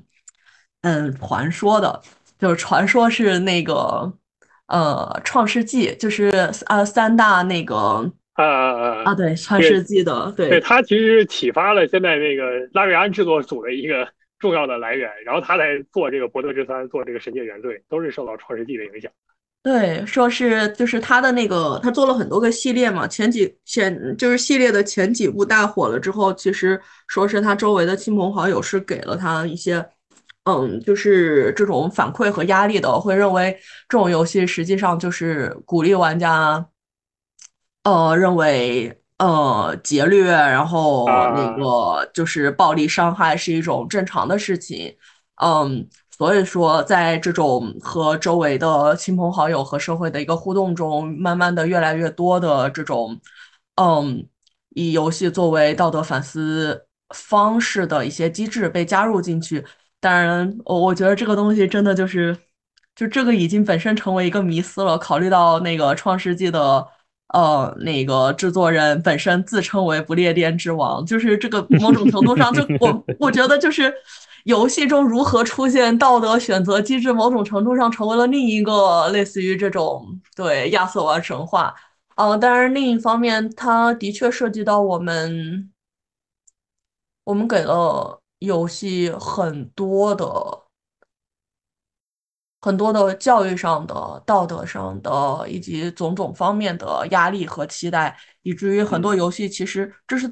[0.81, 2.01] 嗯，传说的，
[2.37, 4.13] 就是传说是那个，
[4.71, 6.31] 呃，创世纪，就是
[6.65, 14.07] 呃三大那个啊啊对，创世纪的，对，对，它其实启发了现在那个拉瑞安制作组的一个。
[14.41, 19.11] 重要的来源，然后他来做这个《博德之三》，做这个《神界原罪》，都是受到《创世纪》的影响。
[19.61, 29.85] 对，说是就是他的那个，他做了很多个系列嘛，前几前就是系列的前几部大火了之后，其实说是他周围的亲朋好友是给了他一些，
[30.43, 36.65] 嗯，就是这种反馈和压力的，会认为这种游戏实际上就是鼓励玩家，
[37.83, 38.97] 呃，认为。
[39.21, 44.97] 呃，劫掠，然后那个就是暴力伤害是一种正常的事情，
[45.35, 53.21] 嗯，所以说在这种和周围的亲朋好友和社会的一个互动中，慢慢的越来越多的这种，
[53.75, 54.27] 嗯，
[54.69, 59.63] 以游戏作为道德反思方式的一些机制被加入进去。
[60.01, 62.35] 当然，我我觉得这个东西真的就是，
[62.95, 64.97] 就这个已经本身成为一个迷思了。
[64.97, 66.87] 考虑到那个《创世纪》的
[67.27, 73.93] 呃那个制作人本身自称为不列颠之王，就是这个 某种程度上，就我我觉得就是
[74.45, 81.75] 游戏中如何出现道德选择机制，某种程度上成为了另一个类似于这种对亚瑟王神话。
[82.15, 85.71] 呃，当然另一方面，它的确涉及到我们，
[87.25, 88.20] 我们给了。
[88.41, 90.25] 游戏很多的、
[92.59, 100.27] 很多的教育上的、道德上的，以及种种方面的压力和期待，以至于很多游戏其实这是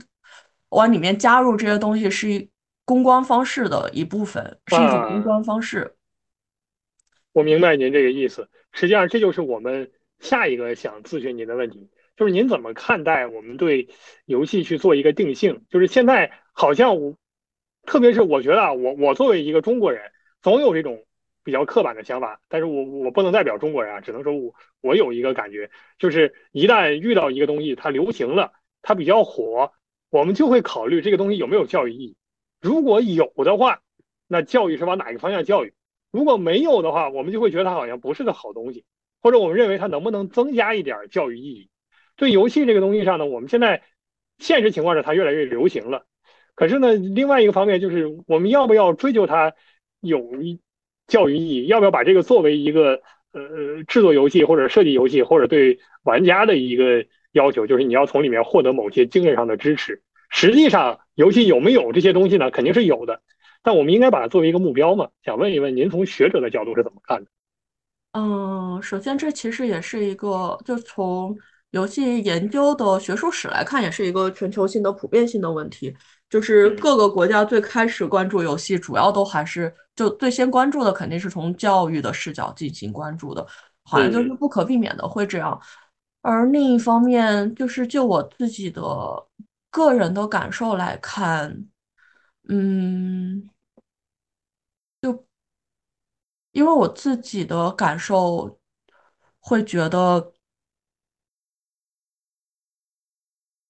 [0.70, 2.50] 往里面加入这些东西，是
[2.84, 5.96] 公关方式的一部分，是一种公关方式。
[7.32, 8.50] 我明白您这个意思。
[8.72, 13.88] 实际上，这就是我们下一个想咨询您的问题，就是您怎么看待我们对
[14.26, 15.64] 游戏去做一个定性？
[15.70, 17.16] 就是现在好像我。
[17.86, 20.12] 特别是我觉得啊，我我作为一个中国人，
[20.42, 21.06] 总有这种
[21.44, 29.72] 比较刻板的想法，但是我我不能代表中国人啊，只能说我我有一个感觉，就是一旦遇到一个东西它流行了，它比较火，
[30.10, 32.16] 我们就会考虑这个东西有没有教育意义。
[32.62, 33.82] 如果有的话，
[34.28, 35.74] 那教育是往哪个方向教育？
[36.12, 38.84] 如果没有的话，我们就会觉得它好像不是个好东西，
[39.22, 41.70] 或者我们认为它能不能增加一点教育意义？
[42.16, 43.82] 对游戏这个东西上呢，我们现在
[44.38, 46.06] 现实情况是它越来越流行了。
[46.60, 49.54] 可是呢，另外一个方面就是，我们要不要追求它
[50.02, 50.30] 有
[51.08, 51.68] 教育意义？
[51.68, 53.02] 要不要把这个作为一个
[53.32, 57.66] 呃制作游戏或者设计游戏或者对玩家的一个要求？
[57.66, 60.02] 就是你要从里面获得某些精神上的支持。
[60.28, 62.52] 实际上，游戏有没有这些东西呢？
[62.52, 63.22] 肯定是有的，
[63.64, 65.08] 但我们应该把它作为一个目标嘛？
[65.24, 67.32] 想问一问您，从学者的角度是怎么看的？
[68.12, 71.38] 嗯，首先这其实也是一个，就从
[71.72, 75.96] 游戏研究的学术史来看，也是一个全球性的普遍性的问题。
[76.30, 83.46] 就是各个国家最开始关注游戏，主要都还是就最先关注的肯定是从教育的视角进行关注的，
[83.84, 85.60] 好像就是不可避免的会这样。
[86.22, 88.82] 而另一方面，就是就我自己的
[89.72, 91.66] 个人的感受来看，
[92.48, 93.50] 嗯，
[95.02, 95.26] 就
[96.52, 98.60] 因为我自己的感受
[99.40, 100.32] 会觉得。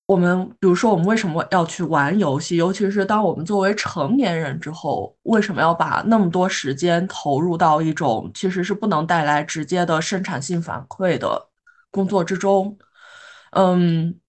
[0.09, 2.55] 我们比如说，我们为什么要去玩游戏？
[2.55, 11.47] 尤其是当我们作为成年人之后，为什么要把那么多时间投入到一种其实是不能带来直接的生产性反馈的
[11.91, 12.75] 工作之中？
[13.51, 14.19] 嗯，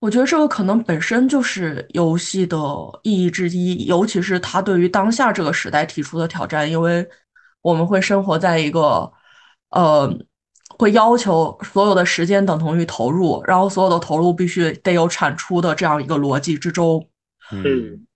[0.00, 2.58] 我觉得这个可能本身就是游戏的
[3.02, 7.08] 意义之一，尤其是它对于当下这个时代提出的挑战，因为
[7.62, 9.10] 我们会生活在一个，
[9.70, 10.14] 呃。
[10.78, 17.06] 会要求所有的时间等同于投入，然后所有的投入必须得有产出的这样一个逻辑之中。
[17.50, 18.06] 嗯，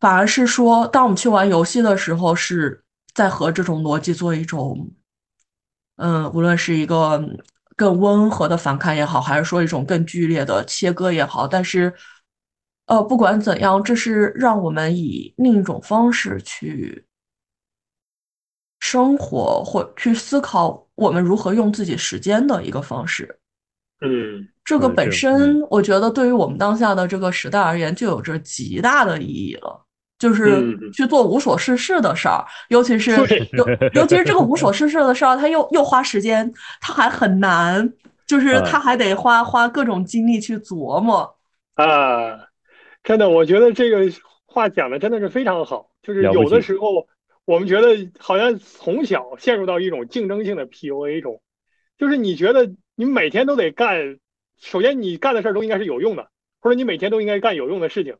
[0.00, 2.82] 反而是说，当我们去玩游戏的时候，是
[3.14, 4.90] 在和这种逻辑做一种，
[5.96, 7.22] 嗯，无论是一个
[7.76, 11.92] 更温和的反抗也好，还是说一种更剧烈的切割也好，但是，
[12.86, 17.04] 呃，不管怎样，这是让我们以另一种方式去。
[18.78, 23.38] 生活或去思考我们如何用自己时间的一个方式，
[24.00, 29.84] 嗯，这个本身我觉得对于我们当下的这个时代而言就有着极大的意义了，
[30.18, 33.10] 就是去做无所事事的事儿，尤其是
[33.52, 37.92] 尤 尤其是这个无所事事的事儿，它又又花时间，它还很难，
[38.26, 41.36] 就是它还得花花各种精力去琢磨
[41.74, 42.48] 啊，
[43.04, 44.10] 真的，我觉得这个
[44.46, 47.06] 话讲的真的是非常好，就是有的时候。
[47.46, 51.40] 我们觉得好像从小陷入到一种竞争性的 PUA 中，
[51.96, 54.18] 就是你觉得你每天都得干，
[54.58, 56.28] 首先你干的事儿都应该是有用的，
[56.60, 58.16] 或者你每天都应该干有用的事情。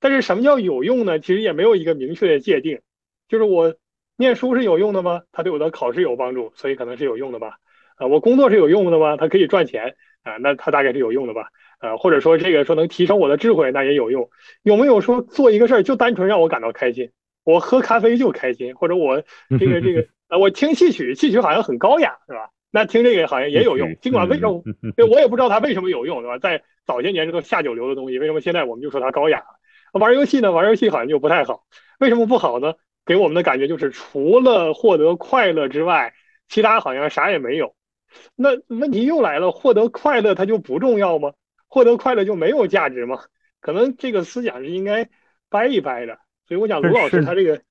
[0.00, 1.18] 但是什么叫有用呢？
[1.18, 2.80] 其实也没有一个明确的界定。
[3.28, 3.74] 就是我
[4.16, 5.24] 念书是有用的吗？
[5.30, 7.58] 它对我的考试有帮助，所以可能是有用的吧。
[7.96, 9.18] 啊，我工作是有用的吗？
[9.18, 11.48] 它可以赚钱啊，那它大概是有用的吧。
[11.80, 14.30] 呃，或者说这个说能提升我的智慧，那也有用。
[14.62, 17.10] 有没有说做一个事儿就单纯让我感到开心？
[17.44, 19.22] 我喝咖啡就开心，或者我
[19.58, 22.50] 这个这个呃，我听戏曲，戏曲好像很高雅，是吧？
[22.70, 24.62] 那听这个好像也有用，尽管为什么，
[24.96, 26.38] 对我也不知道它为什么有用，对吧？
[26.38, 29.44] 在早些年这个下九流的东西，为什么现在我们就说它高雅？
[29.92, 30.52] 玩游戏呢？
[30.52, 31.64] 玩游戏好像就不太好，
[31.98, 32.74] 为什么不好呢？
[33.04, 36.14] 给我们的感觉就是除了获得快乐之外，
[36.48, 37.74] 其他好像啥也没有。
[38.36, 41.32] 那问题又来了，获得快乐它就不重要吗？
[41.66, 43.18] 获得快乐就没有价值吗？
[43.60, 45.08] 可能这个思想是应该
[45.48, 46.18] 掰一掰的。
[46.50, 47.62] 所以我想，卢老师他这个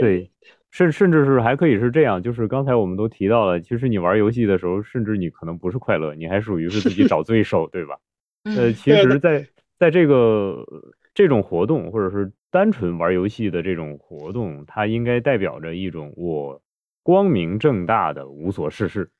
[0.00, 0.30] 对，
[0.70, 7.98] 甚甚至是还可以是这样，就是刚才我们都提到了，其实你玩游戏的时候，甚至你可能不是快乐，你还属于是自己找罪受，对吧？
[8.56, 9.44] 呃，其实，在
[9.80, 10.64] 在这个
[11.12, 16.62] 这种活动，或者是单纯玩游戏的这种活动，它应该代表着一种我
[17.02, 19.10] 光明正大的无所事事。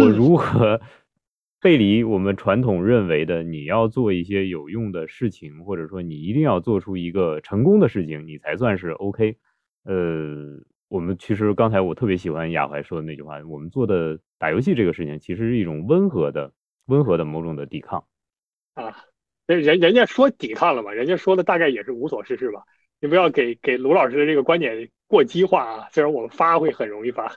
[0.00, 0.80] 我如何
[1.60, 9.36] 背离我们传统认为的你要做一些有用的事情，或者说你一定要做出一个成功的事情，你才算是 OK。
[9.84, 16.52] 呃，我们其实刚才我特别喜欢雅怀说的那句话，我们做的打游戏这个事情，其实是一种温和的、
[16.86, 18.04] 温和的某种的抵抗
[18.74, 18.94] 啊。
[19.46, 22.62] 人人人家说抵抗了嘛，人家说的大概也是无所事事吧。
[23.00, 27.32] 你不要给给卢老师的这个观点过激化啊，虽然我们发会很容易发。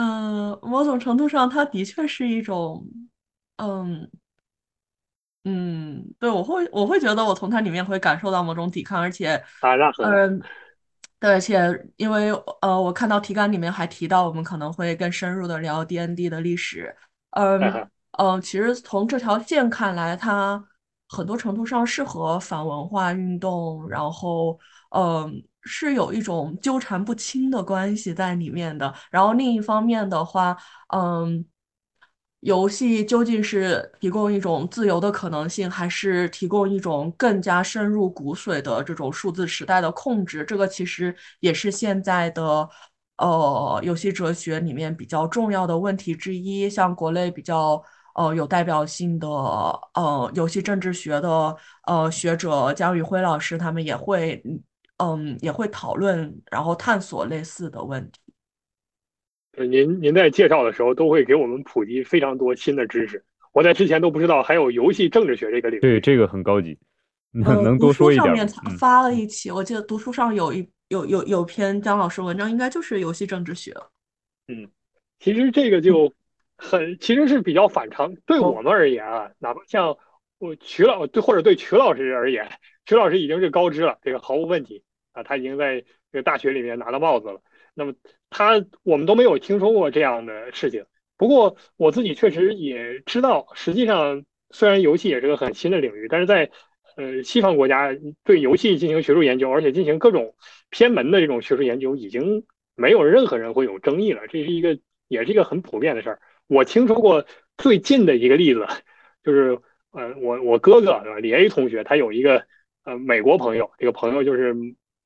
[0.00, 2.82] 嗯，某种程度上，它的确是一种，
[3.56, 4.10] 嗯
[5.44, 10.40] 嗯，对我会我会觉得我从它里面会感受到某种抵抗，而且啊，嗯，
[11.18, 11.58] 对，而且
[11.96, 12.32] 因为
[12.62, 16.96] 呃，我看到提纲里面还提到，我们可能会更深入的聊 D N D 的历史，
[17.32, 17.60] 嗯
[18.18, 20.64] 嗯，其实从这条线看来，它
[21.08, 24.58] 很多程度上适合反文化运动，然后
[24.96, 25.42] 嗯。
[25.72, 28.92] 是有一种纠缠不清的关系在里面的。
[29.10, 30.56] 然后另一方面的话，
[30.92, 31.44] 嗯，
[32.40, 40.44] 游戏究竟是提供一种自由的可能性，还是提供一种更加深入骨髓的这种数字时代的控制？
[40.44, 42.68] 这个其实也是现在的
[43.18, 46.68] 呃游戏哲学里面比较重要的问题之一。
[46.68, 47.82] 像国内比较
[48.14, 51.56] 呃有代表性的呃游戏政治学的
[51.86, 54.42] 呃学者姜宇辉老师，他们也会。
[55.00, 58.20] 嗯，也会讨论，然后探索类似的问题。
[59.66, 65.80] 您您在介绍的时候都会给我们普及非常多新的知识，我在之前都不知道还有游戏政治学这个领域。
[65.80, 66.78] 对，这个很高级，
[67.32, 68.24] 能多说一点。
[68.26, 68.46] 上面
[68.78, 73.74] 发了一期，我记得读书上有一有有有篇张老师文章，应该就是游戏政治学。
[74.48, 74.68] 嗯，
[75.18, 76.12] 其实这个就
[76.56, 79.96] 很其实是比较反常，对我们而言啊，哪怕像
[80.38, 82.48] 我曲老对或者对曲老师而言，
[82.86, 84.84] 曲老师已经是高知了，这个毫无问题。
[85.12, 85.80] 啊，他已经在
[86.12, 87.40] 这个大学里面拿到帽子了。
[87.74, 87.94] 那么
[88.30, 90.84] 他我们都没有听说过这样的事情。
[91.16, 96.50] 不过我自己确实也知道，实际上虽然游戏也是个很新的领域，但是在
[96.96, 97.90] 呃西方国家
[98.24, 100.34] 对游戏进行学术研究，而且进行各种
[100.70, 102.44] 偏门的这种学术研究，已经
[102.74, 104.26] 没有任何人会有争议了。
[104.28, 106.20] 这是一个也是一个很普遍的事儿。
[106.48, 107.24] 我听说过
[107.56, 108.66] 最近的一个例子，
[109.22, 109.58] 就是
[109.92, 111.18] 呃我我哥哥对吧？
[111.20, 112.46] 李 A 同学他有一个
[112.84, 114.56] 呃美国朋友，这个朋友就是。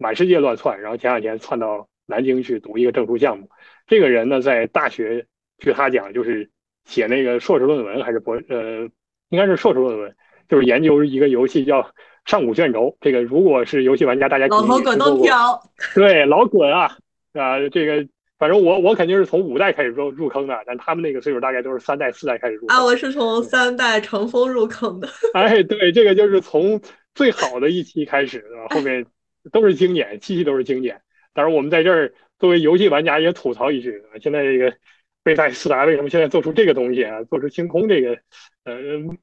[0.05, 3.48] 满世界乱窜，然后前两天窜到南京去读一个证书项目。
[3.86, 5.24] 这个人呢，在大学，
[5.57, 6.50] 据他讲，就是
[6.84, 8.86] 写那个硕士论文还是博呃，
[9.30, 10.14] 应该是硕士论文，
[10.46, 11.80] 就是研究一个游戏叫
[12.26, 12.80] 《上古卷轴》。
[13.00, 15.59] 这个如果是游戏玩家，大家老头滚动条，
[15.94, 16.98] 对，老滚啊
[17.32, 17.66] 啊！
[17.70, 18.07] 这个
[18.38, 22.66] 反正我我肯定是从五代开始入入坑的，但他们那个岁数大概都是三代四代开始入。
[22.66, 25.09] 啊，我是从三代乘风入坑的。
[25.32, 26.78] 哎，对，这个就是从
[27.14, 29.07] 最好的一期开始，后面。
[29.53, 31.03] 都是经典，期期都是经典。
[31.32, 34.76] 当然，我们在这儿作为游戏玩家也吐槽一句啊，现在这个
[35.22, 38.18] 贝塞斯达为什么现在做出这个东西啊， 做出星空这个
[38.64, 38.74] 呃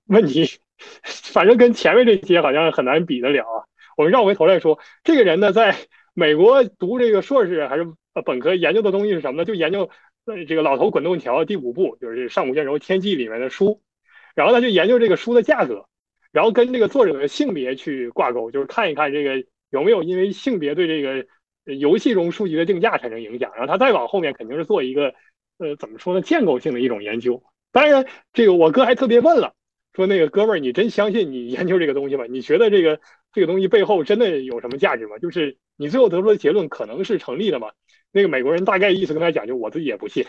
[0.07, 0.45] 问题，
[1.33, 3.63] 反正跟前面这些好像很难比得了啊。
[3.95, 5.75] 我们绕回头来说，这个人呢，在
[6.13, 7.85] 美国读这个硕士还是
[8.25, 9.45] 本科，研究的东西是什么呢？
[9.45, 9.89] 就研究
[10.47, 13.81] 这个老头滚动条第五部，就是《上古卷轴天际》里面的书。
[14.35, 15.85] 然后他就研究这个书的价格，
[16.31, 19.45] 然后跟这个作者的性别去挂钩，就是看一看这个。
[19.71, 21.25] 有没有因为性别对这个
[21.75, 23.51] 游戏中数据的定价产生影响？
[23.55, 25.15] 然后他再往后面肯定是做一个，
[25.57, 26.21] 呃，怎么说呢？
[26.21, 27.41] 建构性的一种研究。
[27.71, 29.55] 当然，这个我哥还特别问了，
[29.93, 32.25] 说那个哥们儿，你真相信你研究这个东西吗？
[32.29, 32.99] 你觉得这个
[33.33, 35.17] 这个东西背后真的有什么价值吗？
[35.19, 37.71] 就是你最后得出的结论可能是成立的吗？
[38.11, 40.25] 那个美国人大概意思跟他讲，就我自己也不信。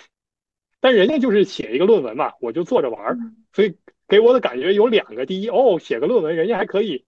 [0.80, 3.18] 但人家就是写一个论文嘛，我就坐着玩儿，
[3.53, 3.76] 所以
[4.07, 7.05] 给我的感觉有两个：第一，哦，写个论文，人家还可以。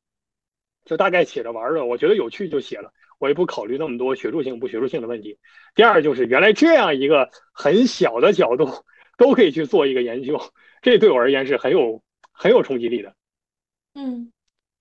[0.84, 5.38] 就大概写着玩的，我觉得有趣就写了，我也不考虑那么多学术性不学术性的问题。
[5.74, 8.68] 第二就是原来这样一个很小的角度
[9.16, 10.38] 都可以去做一个研究，
[10.82, 13.14] 这对我而言是很有很有冲击力的。
[13.94, 14.30] 嗯，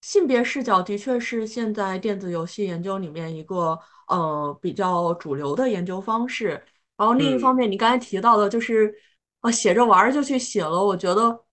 [0.01, 3.80] 性别视角的确是现在电子游戏研究里面一个
[4.10, 6.62] 呃比较主流的研究方式。
[6.97, 8.93] 然后另一方面，你刚才提到的就是
[9.39, 11.45] 啊写着玩就去写了，我觉得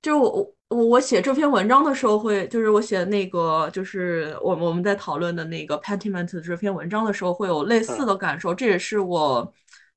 [0.00, 0.54] 就我。
[0.72, 8.54] 我我写这篇文章的时候，会就是我写那个，就是我我们在讨论的那个 Pentiment 这篇文章的时候，会有类似的感受。
[8.54, 9.52] 这也是我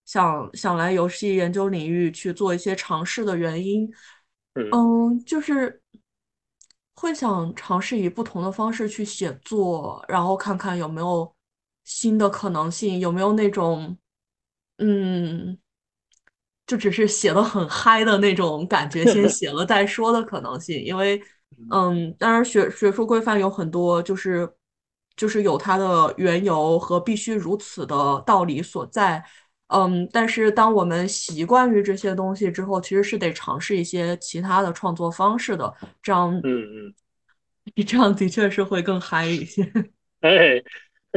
[0.05, 3.89] 想想来游戏研究领域去做一些尝试的原因。
[4.71, 5.81] 嗯，就是
[6.95, 11.33] 会想尝试以不同的方式去写作，然后看看有没有
[11.83, 13.97] 新的可能性，有没有那种
[14.77, 15.57] 嗯。
[16.67, 21.21] 就只是写的很嗨的那种感觉，先写了再说的可能性，因为
[21.71, 24.49] 嗯，当然学学术规范有很多，就是
[25.15, 29.23] 就是有它的缘由和必须如此的道理所在。
[29.67, 35.73] 嗯，但是当我们习惯于这些东西之后，其实是得尝试一些其他的创作方式的。
[36.03, 36.93] 这样，嗯嗯，
[37.73, 39.63] 你 这样的确是会更嗨一些。
[40.21, 40.61] 哎，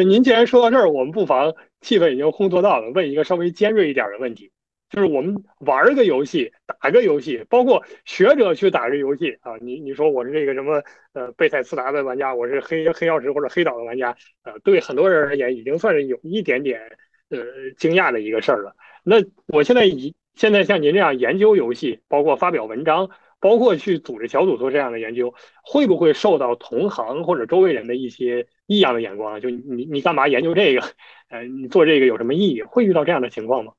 [0.02, 4.50] 您既然说到这儿，我们不妨气氛已经烘托到了，问一个稍微尖锐一点的问题。
[4.90, 10.82] 就是我们玩个游戏，打个游戏，包括学者去打个游戏啊，你你说我是这个什么
[11.12, 16.80] 呃贝塞斯达的玩家，我是黑黑曜石或者黑岛的玩家，呃，对很多人而言已经算是有一点点
[17.28, 17.38] 呃
[17.76, 18.74] 惊讶的一个事儿了。
[19.04, 19.16] 那
[19.46, 23.10] 我现在以现在像您这样研究游戏，包括发表文章，
[23.40, 29.40] 包括去组织小组做这样的研究，会不会受到同行或者周围人的一些异样的眼光？
[29.40, 30.82] 就你你干嘛研究这个？
[31.28, 32.62] 呃，你做这个有什么意义？
[32.62, 33.74] 会遇到这样的情况吗？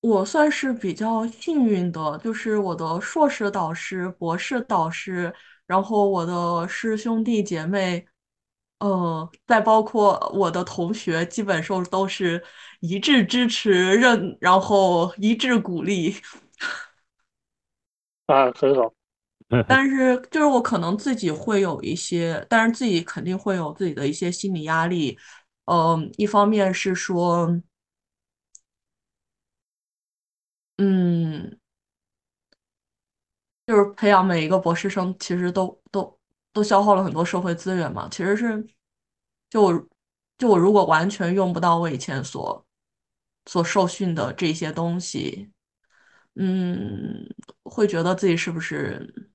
[0.00, 5.32] 我算是比较幸运的，就是我的硕士导师、博士导师，
[5.66, 8.06] 然后我的师兄弟姐妹，
[8.78, 12.42] 呃，再包括我的同学，基本上都是
[12.80, 16.16] 一致支持、认，然后一致鼓励。
[18.26, 18.94] 啊，很好。
[19.66, 25.18] 但是就是我可能自己会有一些，但是自己肯定会有自己的一些心理压力。
[25.66, 27.60] 嗯，一方面是说。
[30.82, 31.60] 嗯，
[33.66, 36.18] 就是培养每一个博士生，其实都都
[36.54, 38.08] 都消耗了很多社会资源嘛。
[38.10, 38.66] 其实是，
[39.50, 39.88] 就我
[40.38, 42.66] 就我如果完全用不到我以前所
[43.44, 45.50] 所受训的这些东西，
[46.36, 47.28] 嗯，
[47.64, 49.30] 会觉得自己是不是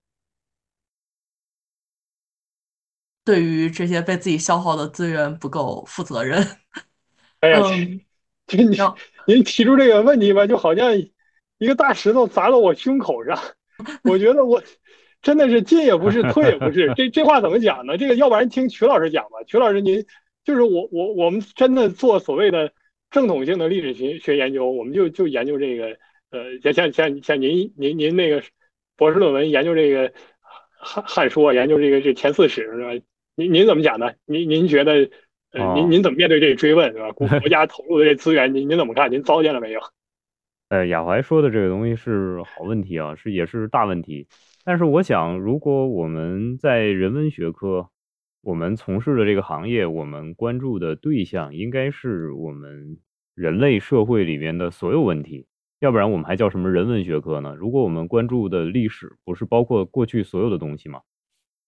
[3.23, 6.43] 对于这些被自己消耗的资源不够负责任？
[7.41, 7.59] 哎呀，
[8.47, 8.71] 这您
[9.27, 10.91] 您提出这个问题吧，就好像。
[11.57, 13.37] 一个大石头砸到我胸口上，
[14.03, 14.61] 我觉得我
[15.21, 16.93] 真的是进也不是，退也不是。
[16.97, 17.97] 这这话怎么讲呢？
[17.97, 19.43] 这个要不然听曲老师讲吧。
[19.47, 20.05] 曲老师，您
[20.43, 22.71] 就是我我我们真的做所谓的
[23.09, 25.97] 正统性的历史学学研究，我们就就研究这个
[26.31, 28.43] 呃，像像像像您您您那个
[28.97, 30.11] 博士论文研究这个
[30.77, 33.05] 汉汉书，研究这个这前四史是吧？
[33.35, 34.11] 您您怎么讲呢？
[34.25, 35.09] 您您觉得
[35.51, 37.11] 呃，您您怎么面对这追问是吧？
[37.11, 39.11] 国 国家投入的这资源，您您怎么看？
[39.11, 39.79] 您糟践了没有？
[40.75, 44.27] 呃，亚怀说的这个东西是好问题啊，是也是大问题。
[44.65, 47.89] 但是我想，如果我们在人文学科，
[48.41, 52.97] 我们从事的这个行业，我们关注的对象应该是我们
[53.35, 55.47] 人类社会里面的所有问题，
[55.79, 57.55] 要不然我们还叫什么人文学科呢？
[57.57, 60.99] 如果我们关注的历史不是包括过去所有的东西吗？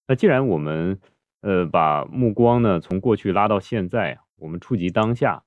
[0.06, 1.00] 那既然我们
[1.42, 5.44] 呃把目光呢从过去拉到现在，我们触及当下。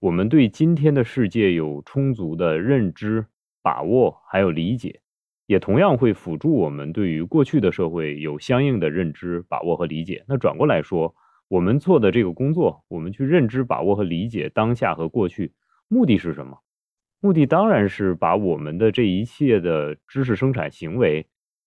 [0.00, 3.26] 我们对今天的世界有充足的认知、
[3.62, 5.00] 把握，还有理解，
[5.46, 10.24] 也同样会辅助我们对于过去的社会有相应的认知、把握和理解。
[10.28, 11.12] 那转过来说，
[11.48, 15.52] 我们做的这个工作，我们去认知、把握和理解当下和过去，
[15.88, 16.58] 目的是什么？
[17.20, 21.26] 目的当然是把我们的这一切的知识生产行为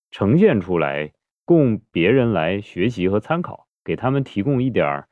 [0.10, 1.12] 呈现出来，
[1.44, 5.04] 供别人来学习和参考，给他们提供一点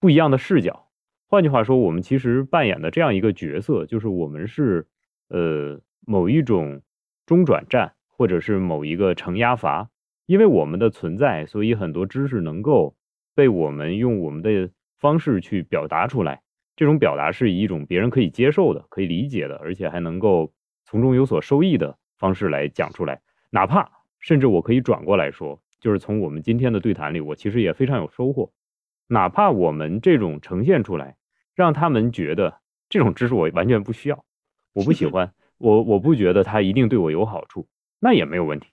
[0.00, 0.88] 不一样的视角。
[1.32, 4.86] 换句话说，我们其实扮演的这样一个角色，就是我们是，
[5.30, 6.82] 呃，某一种
[7.24, 9.88] 中转站，或者是某一个承压阀。
[10.26, 12.94] 因为我们的存在，所以很多知识能够
[13.34, 14.68] 被我们用我们的
[14.98, 16.42] 方式去表达出来。
[16.76, 20.52] 这种表达是以一种别人可以接受的、可以理解的，而且还能够
[20.84, 23.22] 从中有所收益的方式来讲出来。
[23.48, 28.52] 哪怕甚至我可以转过来说，就是从我们今天的对谈里，我其实也非常有收获。
[29.06, 31.16] 哪怕我们这种呈现出来。
[31.54, 34.24] 让他们觉得这种知识我完全不需要，
[34.72, 37.68] 我不喜欢，我我不觉得它一定对我有好处，
[38.00, 38.68] 那也没有问题。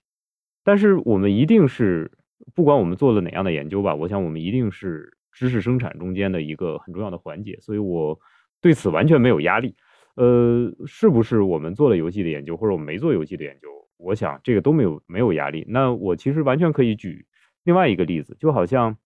[0.64, 2.12] 但是我们一定是，
[2.54, 8.20] 不管我们做了哪样的研究吧，我想我们一定是知识生产中间的一个很重要的环节，所以我
[8.62, 9.76] 对此完全没有压力。
[10.16, 13.68] 呃，是不是我们做了游戏的研究，或者我们没做游戏的研究，
[13.98, 15.66] 我想这个都没有没有压力。
[15.68, 17.26] 那我其实完全可以举
[17.64, 18.98] 另外一个例子，就好像，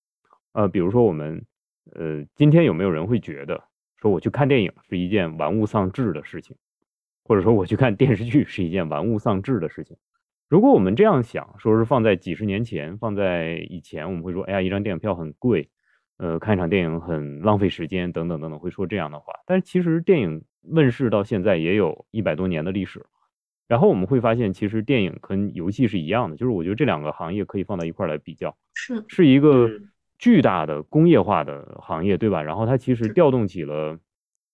[0.54, 1.46] 呃，比如说我们。
[1.92, 3.62] 呃，今天有没有人会觉得
[3.98, 6.56] 说我去看电影是一件玩物丧志的事情，
[7.24, 9.96] 或者说我去看电视剧是一件玩物丧志的事情？
[10.50, 15.70] 如果我们这样想，说是放在几十年前，放在以前，我们会说，哎呀，一张电影票很贵，
[16.18, 19.34] 呃，看一场电影很浪费时间，等等等等，会说这样的话。
[19.46, 23.06] 但是其实电影问世到现在也有一百多年的历史，
[23.68, 29.70] 然后我们会发现，其实电影跟游戏是一样的，就是我觉得这两个行业可以放到一块来比较，是是一个。
[30.24, 32.42] 巨大的工业化的行业，对吧？
[32.42, 34.00] 然后它其实调动起了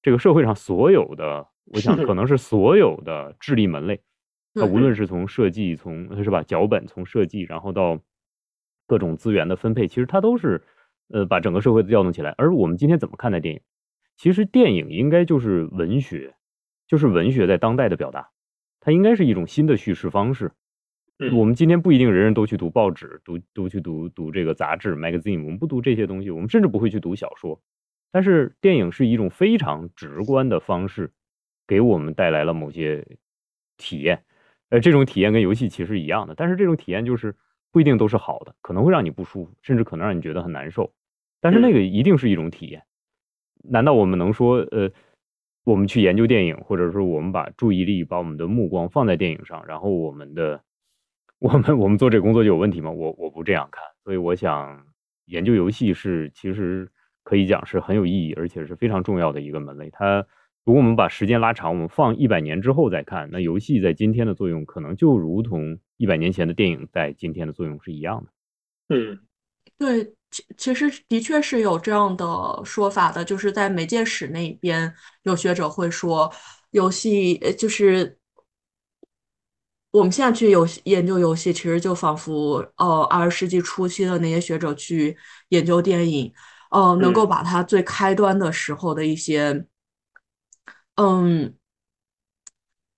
[0.02, 4.02] 这个社会上所有的，我想可能是所有的智力门类。
[4.56, 8.00] 它无论是从设计，从是吧脚本，从设计，然后到
[8.88, 10.64] 各种资源的分配，其实它都是
[11.10, 12.34] 呃把整个社会调动起来。
[12.40, 13.62] 而我们今天怎么看待电影？
[14.18, 16.34] 其实电影应该就是文学，
[16.88, 18.32] 就是文学在当代的表达，
[18.80, 20.52] 它应该是一种新的叙事方式。
[21.34, 27.60] 我们今天不一定人人都去读报纸，读都去读读这个杂志 magazine，我们不读这些东西，我们甚至不会去读小说。
[28.10, 31.12] 但是电影是一种非常直观的方式，
[31.68, 33.06] 给我们带来了某些
[33.76, 34.24] 体验。
[34.70, 37.36] 呃，这种体验跟游戏其实一样的，但是这种体验就是
[37.70, 40.94] 不一定都是好的，可能会让你不舒服，甚至可能让你觉得很难受。
[41.42, 42.82] 但是那个一定是一种体验。
[43.62, 44.90] 难道我们能说，呃，
[45.66, 50.64] 我们去研究电影，或者说我们把注意力、把我们的目光放在电影上，然后我们的？
[51.40, 52.92] 我们我们做这个工作就有问题吗？
[52.92, 54.86] 我我不这样看，所以我想
[55.26, 56.92] 研究游戏是其实
[57.24, 59.90] 可以讲是很有意义，而且是非常重要的一个门类。
[59.90, 60.18] 它
[60.66, 68.96] 如果我们把时间拉长，我们放一百年之后再看，那游戏在今天的作用可能就如同一百年前的电影在今天的作用是一样的。
[68.96, 69.18] 嗯，
[69.78, 72.26] 对，其其实的确是有这样的
[72.66, 76.30] 说法的，就是在媒介史那边有学者会说，
[76.72, 78.19] 游戏就是。
[79.92, 85.18] 我们现在去游戏研究游戏，其实就仿佛呃二十世纪初期的那些学者去
[85.50, 86.32] 研究电影，
[86.70, 89.66] 呃，能够把它最开端的时候的一些，
[90.96, 91.56] 嗯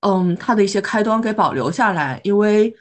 [0.01, 2.19] 嗯，它的一些开端给保留下来。
[2.25, 2.73] 因为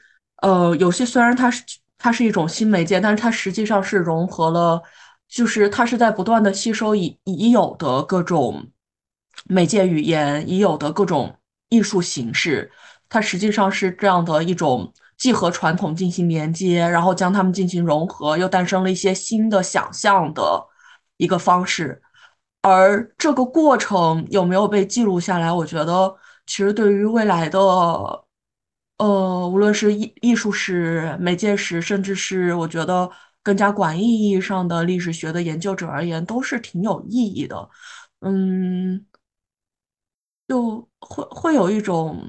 [0.42, 1.62] 呃，游戏虽然它是
[1.96, 4.82] 它是一种新媒介，但是它实际上是融合了，
[5.28, 8.72] 就是它是在不断的吸收已已有的各种
[9.44, 11.38] 媒介语言，已有的各种
[11.68, 12.72] 艺术形式。
[13.10, 20.64] 它实际上是这样的一种，既和传统进行连接，然后将它们进行融合，又诞生了一些新的想象的
[21.16, 22.00] 一个方式。
[22.62, 25.52] 而这个过程有没有被记录下来？
[25.52, 26.14] 我觉得，
[26.46, 27.58] 其实对于未来的，
[28.98, 33.10] 呃，无论是艺艺术史、媒介史，甚至是我觉得
[33.42, 37.68] 更加广义意义上的历史学的研究者而言，都是挺有意义的。
[38.20, 39.04] 嗯，
[40.46, 42.24] 就会会有一种。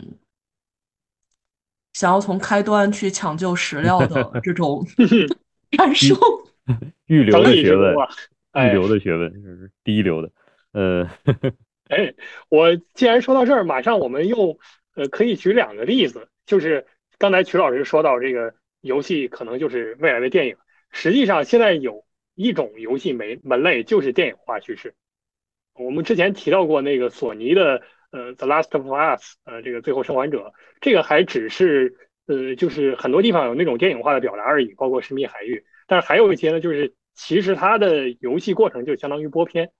[2.01, 4.83] 想要从开端去抢救史料的 这种
[5.77, 6.15] 感受，
[7.05, 7.95] 预留的学问，
[8.55, 10.31] 预留的学问，是第一流的。
[10.71, 11.07] 呃，
[11.89, 12.11] 哎，
[12.49, 14.57] 我既然说到这儿，马上我们又
[14.95, 16.87] 呃可以举两个例子，就是
[17.19, 20.55] 刚才曲老师说到这个游戏可能就是未来的电影，
[20.89, 24.95] 实际上现在有一种游戏门门类就是电影化叙事。
[25.75, 27.83] 我们之前提到过那个索尼的。
[28.11, 30.39] 呃，《The Last of Us》呃，这个《最后生还者》，
[30.81, 31.95] 这个还只是
[32.27, 35.55] 呃，就是很多地方有那种电影化的表达而已，包括《神秘海域》。
[35.87, 39.71] 但是还有一些呢，就是其实它的游戏过程就相当于播片，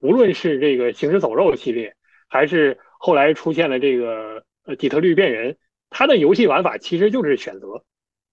[0.00, 1.94] 无论是这个《行尸走肉》系列，
[2.28, 5.52] 还是后来出现的这个呃《底特律变人》，
[5.90, 7.84] 它的游戏玩法其实就是选择，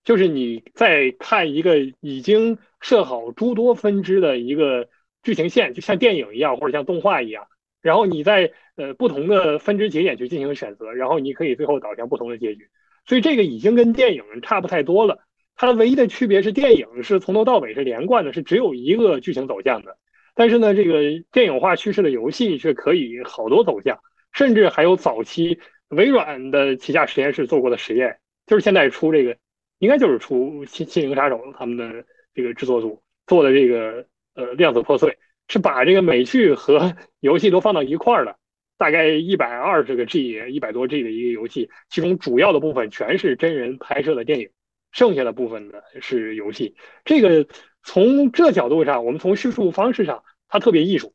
[0.03, 4.89] 就是你在看一个已经设好诸多分支的一个
[5.23, 7.47] 剧情线，就像电影一样，或者像动画一样。
[7.85, 12.67] 然后你在呃不同的分支节点去进行选择，然后你可以最后导向不同的结局。
[13.05, 15.19] 所以这个已经跟电影差不太多了。
[15.55, 19.99] 它的唯一的区别是，电影是从头到尾是连贯的，是只有一个剧情走向的。
[20.33, 23.99] 但是呢，这个电影化叙事的游戏却可以好多走向，
[24.33, 25.59] 甚至还有早期
[25.89, 28.17] 微软的旗下实验室做过的实验，
[28.47, 29.37] 就是现在出这个，
[29.77, 35.15] 应该就是出《心心灵杀手》他们的这个制作组做的这个呃量子破碎。
[35.47, 38.37] 是把这个美剧和 游戏都放到一块儿了，
[38.77, 44.49] 大概一百二十个 G、一百多 G 的一个游戏，其中主要的部分全是真人拍摄的电影，
[44.91, 46.75] 剩下的部分呢是游戏。
[47.03, 47.47] 这个
[47.83, 51.13] 从这角度上，我们从叙述方式上，它特别艺术。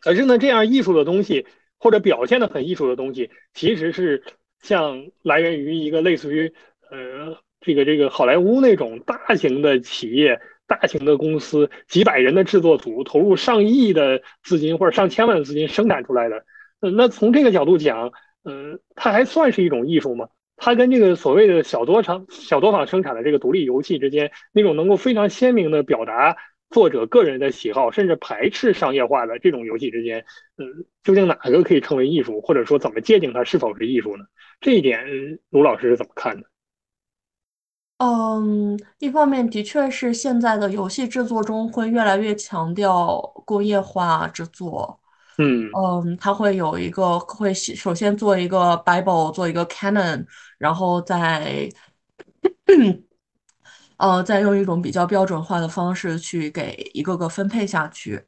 [0.00, 1.46] 可是呢，这样艺术的东西
[1.78, 4.24] 或者表现的很艺术的东西，其实是
[4.60, 6.52] 像来源于一个类似于
[6.90, 10.40] 呃这个这个好莱坞那种大型的企业。
[10.68, 16.44] 大型的公司几百人的制作组投入上亿的资金或者上千万的资金生产出来的，
[16.80, 18.12] 呃，那从这个角度讲，
[18.44, 20.28] 呃，它还算是一种艺术吗？
[20.56, 26.36] 它跟这个所谓的小作厂、小作坊生产的这个独立游戏之间，那种能够非常鲜明的表达
[26.68, 30.66] 作者个人的喜好，甚至排斥商业化的这种游戏之间，呃，
[31.02, 34.24] 究竟哪个可以称为艺术，或者说怎么界定它是否是艺术呢？
[34.60, 36.48] 这一点，卢老师是怎么看的？
[37.98, 45.00] 嗯，一方面的确是现在的游戏制作中会越来越强调工业化制作。
[45.38, 50.24] 嗯嗯，它会有一个会首先做一个 Bible，做一个 Canon，
[50.58, 51.68] 然后再
[53.96, 58.24] 呃再用一种比较标准化的方式去给一个个分配下去。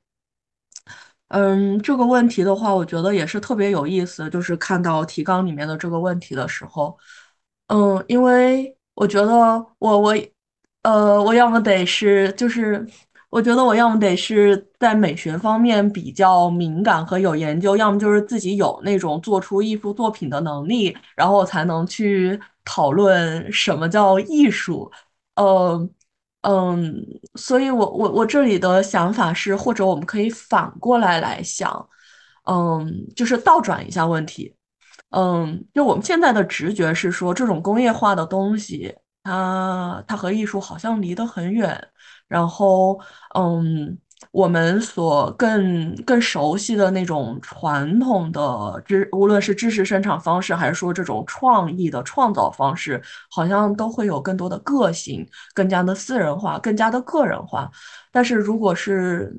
[1.28, 6.98] 嗯，这个问题的话，我觉得也是特别有意思，就是看到提纲里面的这个问题的时候，
[7.68, 8.76] 嗯，因为。
[9.00, 9.32] 我觉得
[9.78, 10.14] 我我
[10.82, 12.86] 呃，我要么得是，就是
[13.30, 24.90] 我觉得我要么得是在美学方面比较敏感和有研究，要么就是自己有那种做出艺术作品的能力，然后我才能去讨论什么叫艺术。
[25.36, 25.88] 呃，
[26.42, 26.94] 嗯，
[27.36, 31.88] 所以我我我这里的想法是，或者我们可以反过来来想，
[32.44, 34.54] 嗯，就是倒转一下问题。
[35.10, 38.94] 嗯，就我们现在的直觉是说，这种工业化的东西，
[39.24, 41.88] 它它和艺术好像离得很远。
[42.28, 42.96] 然后，
[43.34, 43.98] 嗯，
[44.30, 57.68] 我们所更更熟悉的那种传统的知，无论是知识生产方式，还是说这种创意的创造方式，好像都会有更多的个性，更加的私人化，更加的个人化。
[58.12, 59.36] 但是，如果是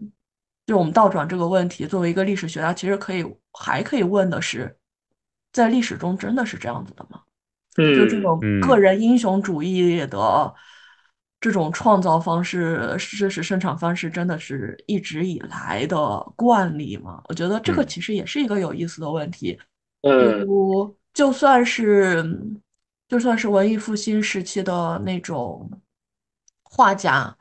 [0.66, 4.78] 就我们倒转这个问题，作为一个历史学家，其实可以还可以问的是。
[5.52, 7.22] 在历史中真的是这样子的吗？
[7.74, 10.54] 就这种个人英雄主义的
[11.40, 17.22] 这种创造方式、知识生产方式，真的是一直以来的惯例吗？
[17.30, 19.58] 我觉得这个其实也是一个有意思的问题。
[20.02, 20.46] 嗯，
[21.14, 22.22] 就算是
[23.08, 25.72] 就算是文艺复兴时期的那种
[26.64, 27.34] 画家，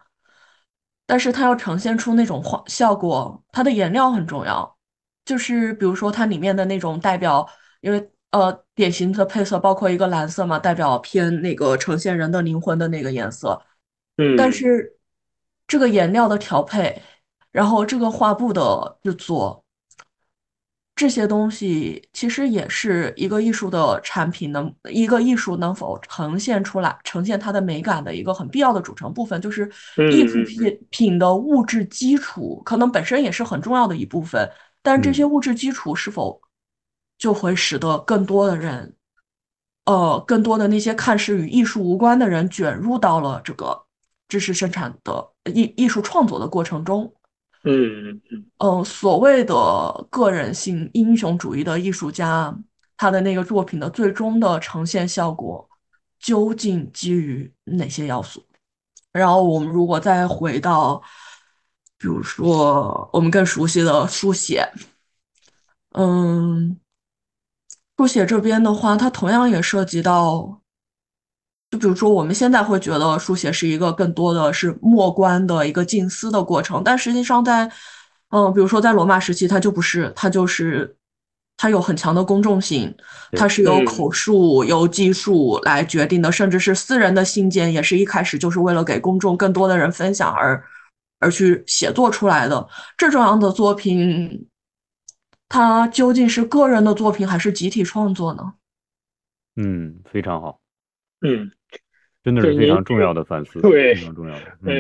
[1.07, 4.77] 但是他要呈现出那种画效果，它的颜料很重要。
[5.25, 7.49] 就是比如说它里面的那种代表。
[7.81, 13.61] 因为呃，典型的配色包括一个蓝色嘛，代表偏那个呈现人的灵魂的那个颜色。
[14.19, 14.97] 嗯，但是
[15.67, 17.03] 这个颜料的调配，
[17.51, 19.65] 然后这个画布的制作，
[20.95, 29.69] 这些东西其实也是一个艺术的产品能一个艺术能否呈现出来，呈现它的美感的一个很必要的组成部分，就是
[30.13, 34.49] 艺术品品的物质基础，可能本身也是很重要的一部分。
[34.83, 36.41] 但是这些物质基础是否？
[37.21, 38.97] 就会使得更多的人，
[39.85, 43.85] 呃，更多的那些看似与艺术无关的人卷入到了这个
[44.27, 47.13] 知识生产的艺艺术创作的过程中。
[47.65, 49.55] 嗯嗯嗯，所谓的
[50.09, 52.57] 个人性英雄主义的艺术家，
[52.97, 55.69] 他的那个作品的最终的呈现效果
[56.19, 58.43] 究竟基于哪些要素？
[59.13, 61.03] 然后我们如果再回到，
[61.99, 64.67] 比如说我们更熟悉的书写，
[65.93, 66.80] 嗯。
[68.01, 70.59] 书写这边的话，它同样也涉及到，
[71.71, 77.71] 就比如说我们现在会觉得书写是一个更多的是默观的一个静思的过程，但实际上在，
[78.31, 80.97] 嗯，比如说在罗马时期，它就不是，它就是
[81.59, 82.95] 它有很强的公众性，
[83.33, 90.65] 它是由口述、由记述来决定的，甚至是私人的信件，也是一开始就是为了给公众更多的人分享而
[91.19, 94.49] 而去写作出来的这种样的作品。
[95.51, 98.55] 它究竟是个人的作品还是集体创作呢？
[99.57, 100.61] 嗯，非常好。
[101.21, 101.51] 嗯，
[102.23, 104.45] 真的是非常重要的反思，对，非常重要的。
[104.65, 104.73] 呃，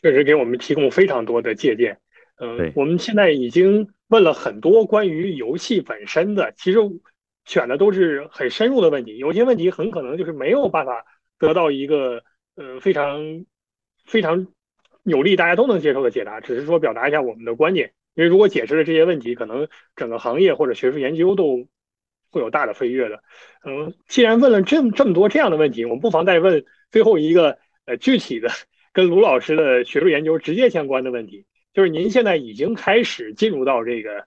[0.00, 1.98] 确实给我们提供非常多的借鉴。
[2.36, 6.78] 嗯，我们现在已经问了很多关于游戏本身的，其实
[7.44, 9.18] 选的都是很深入的问题。
[9.18, 11.04] 有些问题很可能就是没有办法
[11.40, 12.22] 得到一个
[12.54, 13.44] 呃非常
[14.06, 14.46] 非常
[15.02, 17.92] 有利、大家都能接受的解答，只是说表达一下我们的观点。
[18.14, 21.66] 因为如果解释了这些问题，可能整个行业或者学术研究都
[22.30, 23.22] 会有大的飞跃的。
[23.64, 28.50] 嗯，既然问了这么这么多这样的问题，我们不妨再问最后一个呃具体的
[28.92, 34.26] 跟卢老师的学术研究直接相关的问题，就是您现在已经开始进入到这个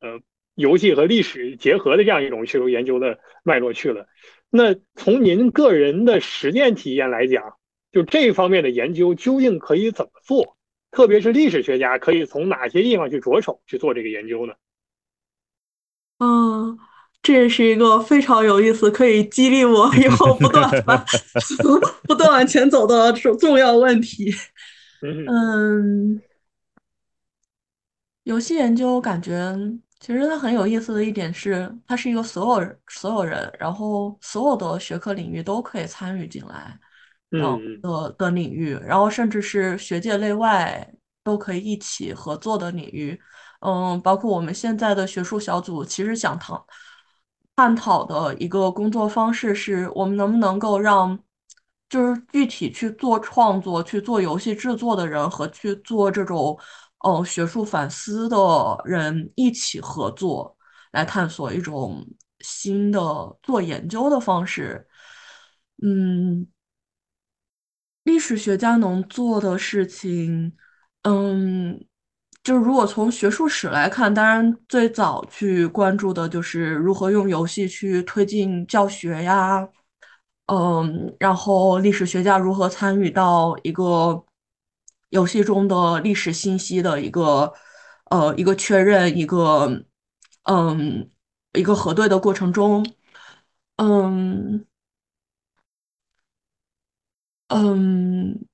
[0.00, 0.20] 呃
[0.54, 4.06] 游戏和历史结合的这样一种学术研究的脉络去了。
[4.50, 7.56] 那从您个人的实践体验来讲，
[7.90, 10.56] 就这方面的研究究竟可以怎么做？
[10.94, 14.54] 特别是历史学家可以从哪些地方去着手去做这个研究呢？
[16.18, 16.78] 嗯，
[17.20, 20.70] 这也是一个非常有意思，可以激励我以后不断
[22.06, 24.32] 不断往前走的重重要问题。
[25.02, 26.22] 嗯，
[28.22, 29.54] 游戏研究感觉
[29.98, 36.78] 其实它很有意思的一点是，它是一个所有所有人，然后所有的学科领域都可以参与进来。
[37.42, 40.88] 嗯的的领域，然后甚至是学界内外
[41.22, 43.18] 都可以一起合作的领域，
[43.60, 46.58] 嗯，包括我们现在的学术小组，其实想探
[47.56, 51.18] 探讨的一个工作方式，是我们能不能够让，
[51.88, 56.58] 就是具体去做创作、去做游戏制作的人和去做这种，
[57.06, 58.36] 嗯，学术反思的
[58.84, 60.56] 人一起合作，
[60.92, 62.06] 来探索一种
[62.40, 63.00] 新的
[63.42, 64.86] 做研究的方式，
[65.82, 66.46] 嗯。
[68.04, 70.52] 历史学家能做的事情，
[71.02, 71.84] 嗯，
[72.42, 79.66] 就是如果从学术史来看，当然最早去关注的就是如何用游戏去推进教学呀，
[80.46, 84.24] 嗯，然后历史学家如何参与到一个
[85.10, 87.52] 游戏中的历史信息的一个
[88.10, 89.84] 呃一个确认，一个
[90.44, 91.10] 嗯
[91.54, 92.84] 一个核对的过程中，
[93.76, 94.66] 嗯
[97.50, 98.46] 嗯，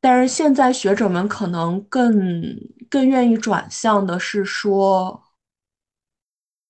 [0.00, 2.56] 但是现在学者们可能更
[2.90, 5.22] 更愿意转向的是说，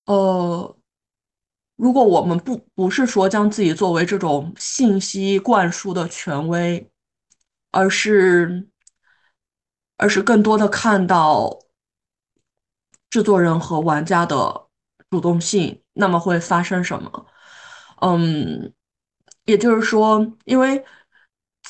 [0.05, 0.77] 呃。
[1.75, 6.89] 如果我们不不是说将自己作为这种信息灌输的权威，
[7.71, 8.69] 而是
[9.97, 11.59] 而是更多的看到
[13.09, 14.67] 制作人和玩家的
[15.09, 17.25] 主动性，那么会发生什么？
[18.01, 18.71] 嗯，
[19.45, 20.83] 也就是说，因为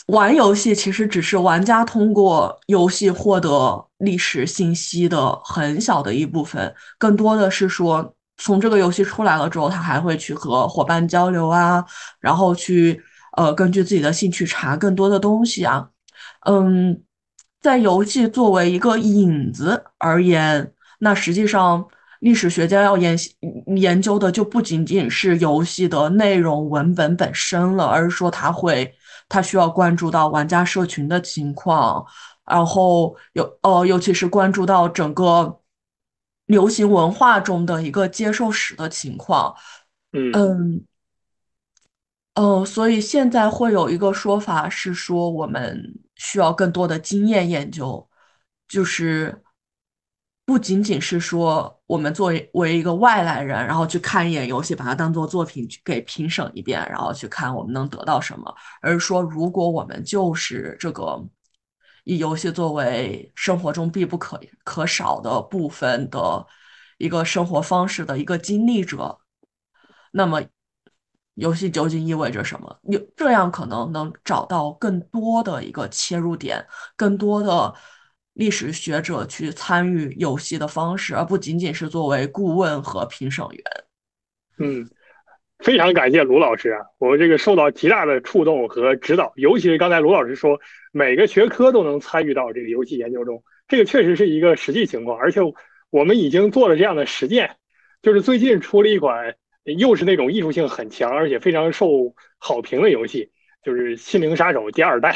[0.07, 8.13] 玩游戏其实只是玩家通过游戏获得历史信息的很小的一部分，更多的是说。
[8.37, 11.85] 从这个游戏出来了之后，他还会去和伙伴交流啊，
[12.19, 12.99] 然后去
[13.37, 15.87] 呃根据自己的兴趣查更多的东西啊。
[16.47, 17.03] 嗯，
[17.61, 21.85] 在游戏作为一个引子而言，那实际上
[22.23, 23.17] 历史学家要研
[23.75, 28.93] 研究的就不仅仅是游戏的内容文本本身了，而是说他会
[29.29, 32.05] 他需要关注到玩家社群的情况，
[32.45, 35.59] 然后有呃尤其是关注到整个。
[36.47, 39.55] 流行文化中的一个接受史的情况，
[40.11, 40.85] 嗯嗯
[42.35, 45.81] 呃，所以现在会有一个说法是说，我们
[46.15, 48.05] 需要更多的经验研究，
[48.67, 49.41] 就是
[50.45, 61.23] 不仅仅是说我们作为为一个外来人，然后去看一眼游戏，把它当做作品给评审一遍，然后去看我们能得到什么，而是说，如果我们就是这个。
[62.05, 66.45] 以游戏作为生活中必不可可少的部分的
[66.97, 69.17] 一个生活方式的一个经历者，
[70.11, 70.41] 那么
[71.35, 72.77] 游戏究竟意味着什么？
[72.83, 76.65] 有这样可能能找到更多的一个切入点，
[76.97, 77.73] 更多的
[78.33, 83.63] 历史学者去参与游戏的方式，而不仅仅是作为顾问和评审员。
[84.57, 84.89] 嗯。
[85.59, 90.59] 非常感谢卢老师啊，我这个受到极大的触动和指导，尤其是刚才卢老师说
[90.91, 95.39] 每个学科都能参与到这个游戏研究中，这个确实是一个实际情况，而且
[95.89, 97.55] 我们已经做了这样的实践，
[98.01, 103.31] 就是最近出了一款又是那种艺术性很强而且非常受好评的游戏，
[103.63, 105.15] 就是《心灵杀手》第二代。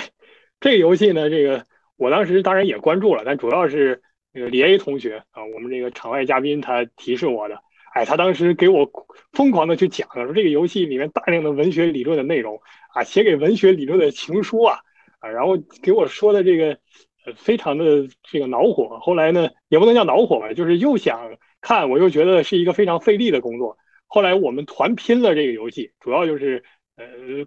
[0.62, 1.66] 这个游戏呢，这个
[1.98, 7.60] 我当时当然也关注了，但主要是那个李 A 同学啊，我们这个场外嘉宾他提示我的。
[7.94, 8.88] 哎，他当时给我
[9.32, 12.62] 疯狂的去讲，说这个游戏里面大量的文学理论的内容
[12.94, 14.78] 啊，写给文学理论的情书啊，
[15.20, 16.78] 啊，然后给我说的这个
[17.26, 19.00] 呃非常的这个恼火。
[19.00, 23.78] 后来呢，也不能叫恼火吧，就是又想看，我又觉得是一个非常费力的工作。
[24.06, 26.64] 后来我们团拼了这个游戏，主要就是
[26.98, 27.06] 呃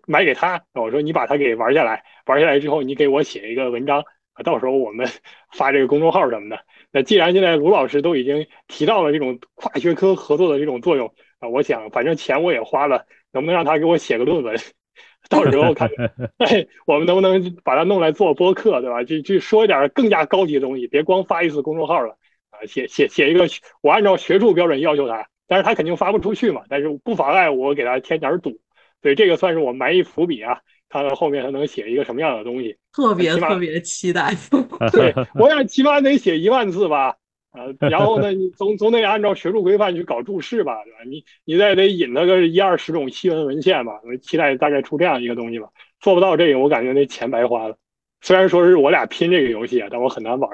[0.08, 4.02] 买给他，我说你把它给玩下来，玩下来之后你给我写一个文章，
[4.44, 5.06] 到时候我们
[5.56, 6.60] 发这个公众号什么的。
[6.92, 14.56] 那既然现在卢老师都已经提到了这种跨学科合作的这种作用啊，我想反正钱我也花了，能不能让他给我写个论文？
[15.28, 15.88] 到时候看，
[16.38, 19.04] 哎，我们能不能把它弄来做播客，对吧？
[19.04, 22.16] 就就说一点更加高级的东西，别光发一次公众号了
[22.50, 23.46] 啊，写写写一个，
[23.82, 28.58] 我按照学术标准要求他，但是他肯定发不出去嘛，但是不妨碍我给他添点堵，
[29.02, 30.60] 所以这个算是我埋一伏笔啊。
[30.90, 34.34] 看看后面他能写一个什么样的东西，特别特别期待。
[34.92, 37.16] 对我想起码得写一万字吧，
[37.52, 40.98] 呃，然后呢， 你总总得按照学术规范去搞注释吧，对吧？
[41.08, 45.68] 你你再得引那个一二十种新闻文献吧，我期待大概出这样一个东西吧。
[46.00, 47.76] 做不到这个，我感觉那钱白花了。
[48.20, 50.50] 虽然说是我俩拼这个游戏啊，但我很难玩。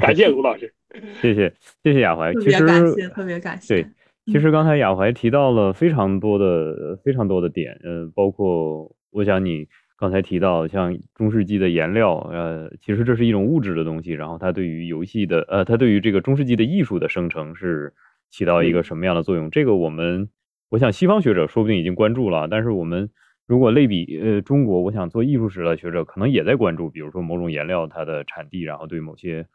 [0.00, 0.74] 感谢卢老师，
[1.22, 3.82] 谢谢谢谢亚怀，特别感谢，特别感谢。
[3.82, 3.86] 对。
[4.30, 17.94] 其实刚才雅怀提到了非常多的非常多的点，呃，包括我想你刚才提到像中世纪的颜料，呃，其实这是一种物质的东西，然后它对于游戏的，呃，它对于这个中世纪的艺术的生成是
[18.30, 19.50] 起到一个什么样的作用？
[19.50, 20.28] 这个我们
[20.68, 23.08] 我想西方学者说不定已经关注了，但是我们
[23.46, 29.46] 如果类比呃中国，我想做艺术史的学者可能也在关注，比如说某种颜料它的产地，然后对某些。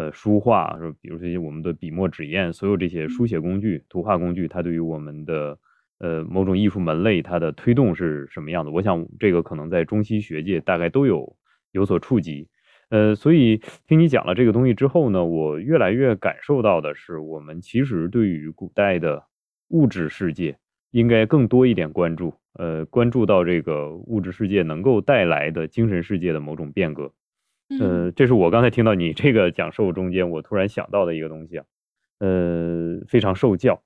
[0.00, 5.58] 呃，书画说，比如这些我们的笔墨纸砚，所有这些书写工具、图画工具，它对于我们的
[5.98, 8.70] 呃某种艺术门类，它的推动是什么样的？
[8.70, 11.36] 我想这个可能在中西学界大概都有
[11.72, 12.48] 有所触及。
[12.88, 19.22] 呃，所以听你讲了这个东西之后呢，我越来越感受到的是，我们其实对于古代的
[19.68, 20.56] 物质世界
[20.92, 27.12] 应该更多一点关注，呃，关注到这个物质世界能够带来的精神世界的某种变革。
[27.78, 31.64] 呃，这是我刚才听到你这个讲授中间，我突然想到的一个东西啊，
[32.18, 33.82] 呃，非常受教，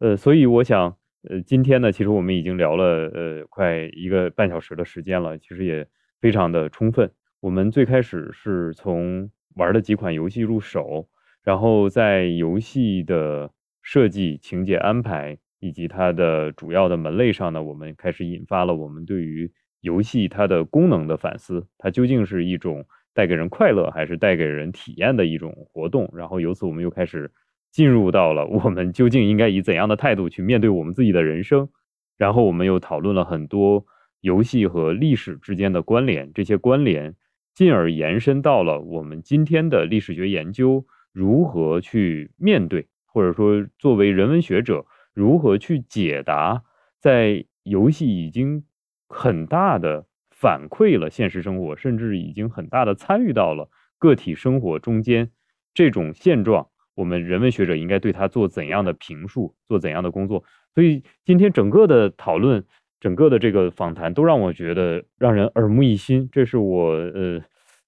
[0.00, 0.96] 呃，所以我想
[1.28, 2.84] 呃，今天呢，其实我们已经聊了
[3.14, 5.86] 呃快一个半小时的时间了，其实也
[6.20, 7.10] 非常的充分。
[7.40, 11.08] 我们最开始是从玩的几款游戏入手，
[11.44, 13.50] 然后在游戏的
[13.82, 22.84] 设计、情节安排以及它的主要的门类上呢，我们开始引发了我们对于游戏它的功能的反思，它究竟是一种
[23.18, 26.08] 带给人快乐还是带给人体验的一种活动？
[26.14, 27.28] 然后由此我们又开始。
[27.70, 31.68] 进入到了我们究竟应该以怎样的态度去面对我们自己的人生，
[32.16, 33.84] 然后我们又讨论了很多
[34.22, 37.14] 游戏和历史之间的关联，这些关联
[37.54, 46.62] 进而延伸到了我们今天的历史学研究如何去面对，或者说作为人文学者如何去解答，
[46.98, 48.64] 在游戏已经
[49.10, 50.06] 很大的
[50.40, 55.30] 反馈了现实生活，甚至已经很大的参与到了个体生活中间
[55.74, 56.68] 这种现状。
[56.94, 60.44] 我们人文学者应该对他做怎样的评述，做怎样的工作？
[60.74, 62.64] 所以今天整个的讨论，
[63.00, 66.28] 整个的这个访谈都让我觉得让人耳目一新。
[66.30, 67.42] 这是我呃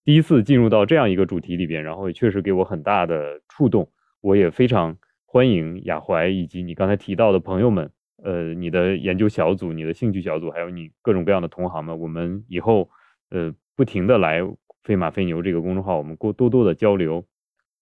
[0.04, 3.88] 第一次进入到这样一个主题里边，然后也确实给我很大的触动。
[4.20, 7.90] 我也非常欢迎雅怀以及你刚才提到的朋友们，
[8.22, 12.90] 呃，你的研究小组、你的兴趣小组，还有你各种各样的同行们，我们以后
[13.30, 14.40] 呃不停的来
[14.82, 17.24] 飞马飞牛这个公众号，我们多多多的交流。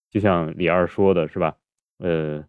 [0.09, 1.55] 就像李二说的，是吧？
[1.99, 2.43] 呃，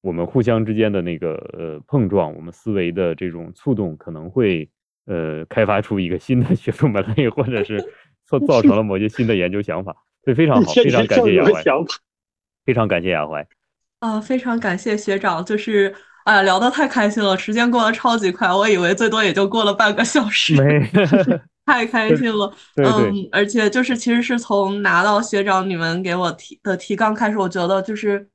[0.00, 4.68] 我们互相之间的那个呃碰撞，我们思维的这种触动，可能会
[5.06, 7.80] 呃开发出一个新的学术门类，或者是
[8.24, 9.94] 造造成了某些新的研究想法。
[10.24, 11.62] 所以非常好，非常感谢雅怀，
[12.64, 13.46] 非常感谢雅怀。
[14.00, 15.94] 啊，非常感谢学长，就是
[16.28, 20.54] 哎聊得太开心了，时间过得超级快，我以为最多也就过了半个小时。
[21.64, 28.28] 太开心了，嗯，而且就是其实是从拿到学长你们给我提的提纲开始，我觉得就是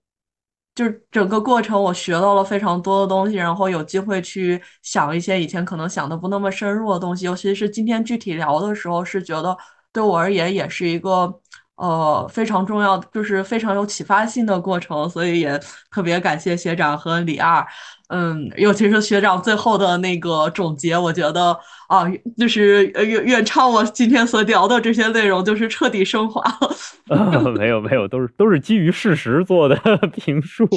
[0.73, 9.55] 就是整个过程我学到了非常多的东西，然后有机会去想一些以前可能想的不那么深入的东西，尤其是今天具体聊的时候，是觉得
[9.91, 11.31] 对我而言也是一个
[11.75, 15.59] 呃非常重要，就是非常有启发性的过程，所以也
[15.91, 17.65] 特别感谢学长和李二。
[18.09, 22.05] 嗯，尤其是学长最后的那个总结，我觉得啊，
[22.37, 27.51] 就是远远超我今天所聊的这些内容，就是彻底升华了。
[27.57, 29.75] 没有没有，都是都是基于事实做的
[30.13, 30.67] 评述，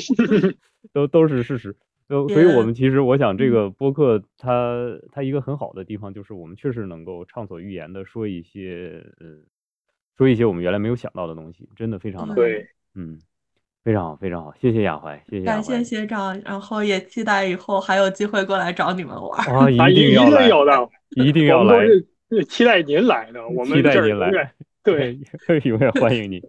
[0.94, 1.76] 都都是事实。
[2.08, 4.76] 所以，我们其实我想，这个播客它
[5.12, 9.26] 它一个很好的地方，就是我们确实能够畅所欲言的说一些呃，
[10.16, 13.18] 说一些我们原来没有想到的东西，真的非常的对，嗯。
[13.84, 21.86] 非常好，非常好，谢谢雅怀，谢谢感谢学长，然后也期待以后还有机会过来找你们玩啊， 一定要来，有的，一定 要来，
[22.48, 24.52] 期待您来的，我们期待您来，
[24.82, 25.16] 对，
[25.62, 26.42] 永远欢迎你，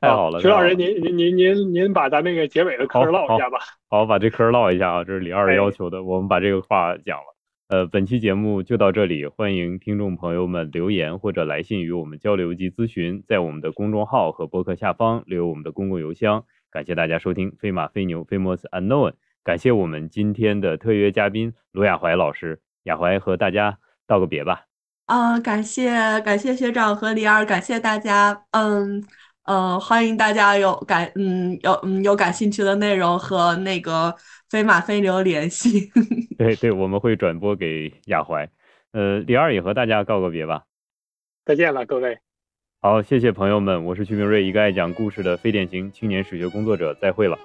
[0.00, 3.58] 太好了，徐老师，您您您您您把咱那个结尾的嗑唠一下吧，
[3.90, 7.33] 好，把这嗑唠一下啊，这是李二要求的，我们把这个话讲了。
[7.68, 16.44] 呃，本期节目就到这里，欢迎听众朋友们留言或者来信与我们交流及咨询，在我们的公众号和博客下方留我们的公共邮箱。
[16.70, 19.10] 感谢大家收听《飞马飞牛 Famous Unknown》，
[19.42, 24.66] 感谢我们今天的特约嘉宾罗亚怀老师，亚怀和大家道个别吧。
[25.06, 29.02] 啊，感谢感谢学长和李二，感谢大家，嗯
[29.44, 34.14] 嗯，欢迎大家有感嗯有嗯有感兴趣的内容和那个。
[34.48, 35.90] 飞马飞牛联系，
[36.38, 38.48] 对对，我们会转播给亚怀。
[38.92, 40.64] 呃，李二也和大家告个别吧，
[41.44, 42.18] 再见了，各位。
[42.80, 47.38] 好，谢谢朋友们，我是徐明瑞，一个爱讲故事的非典型青年史学工作者，再会了。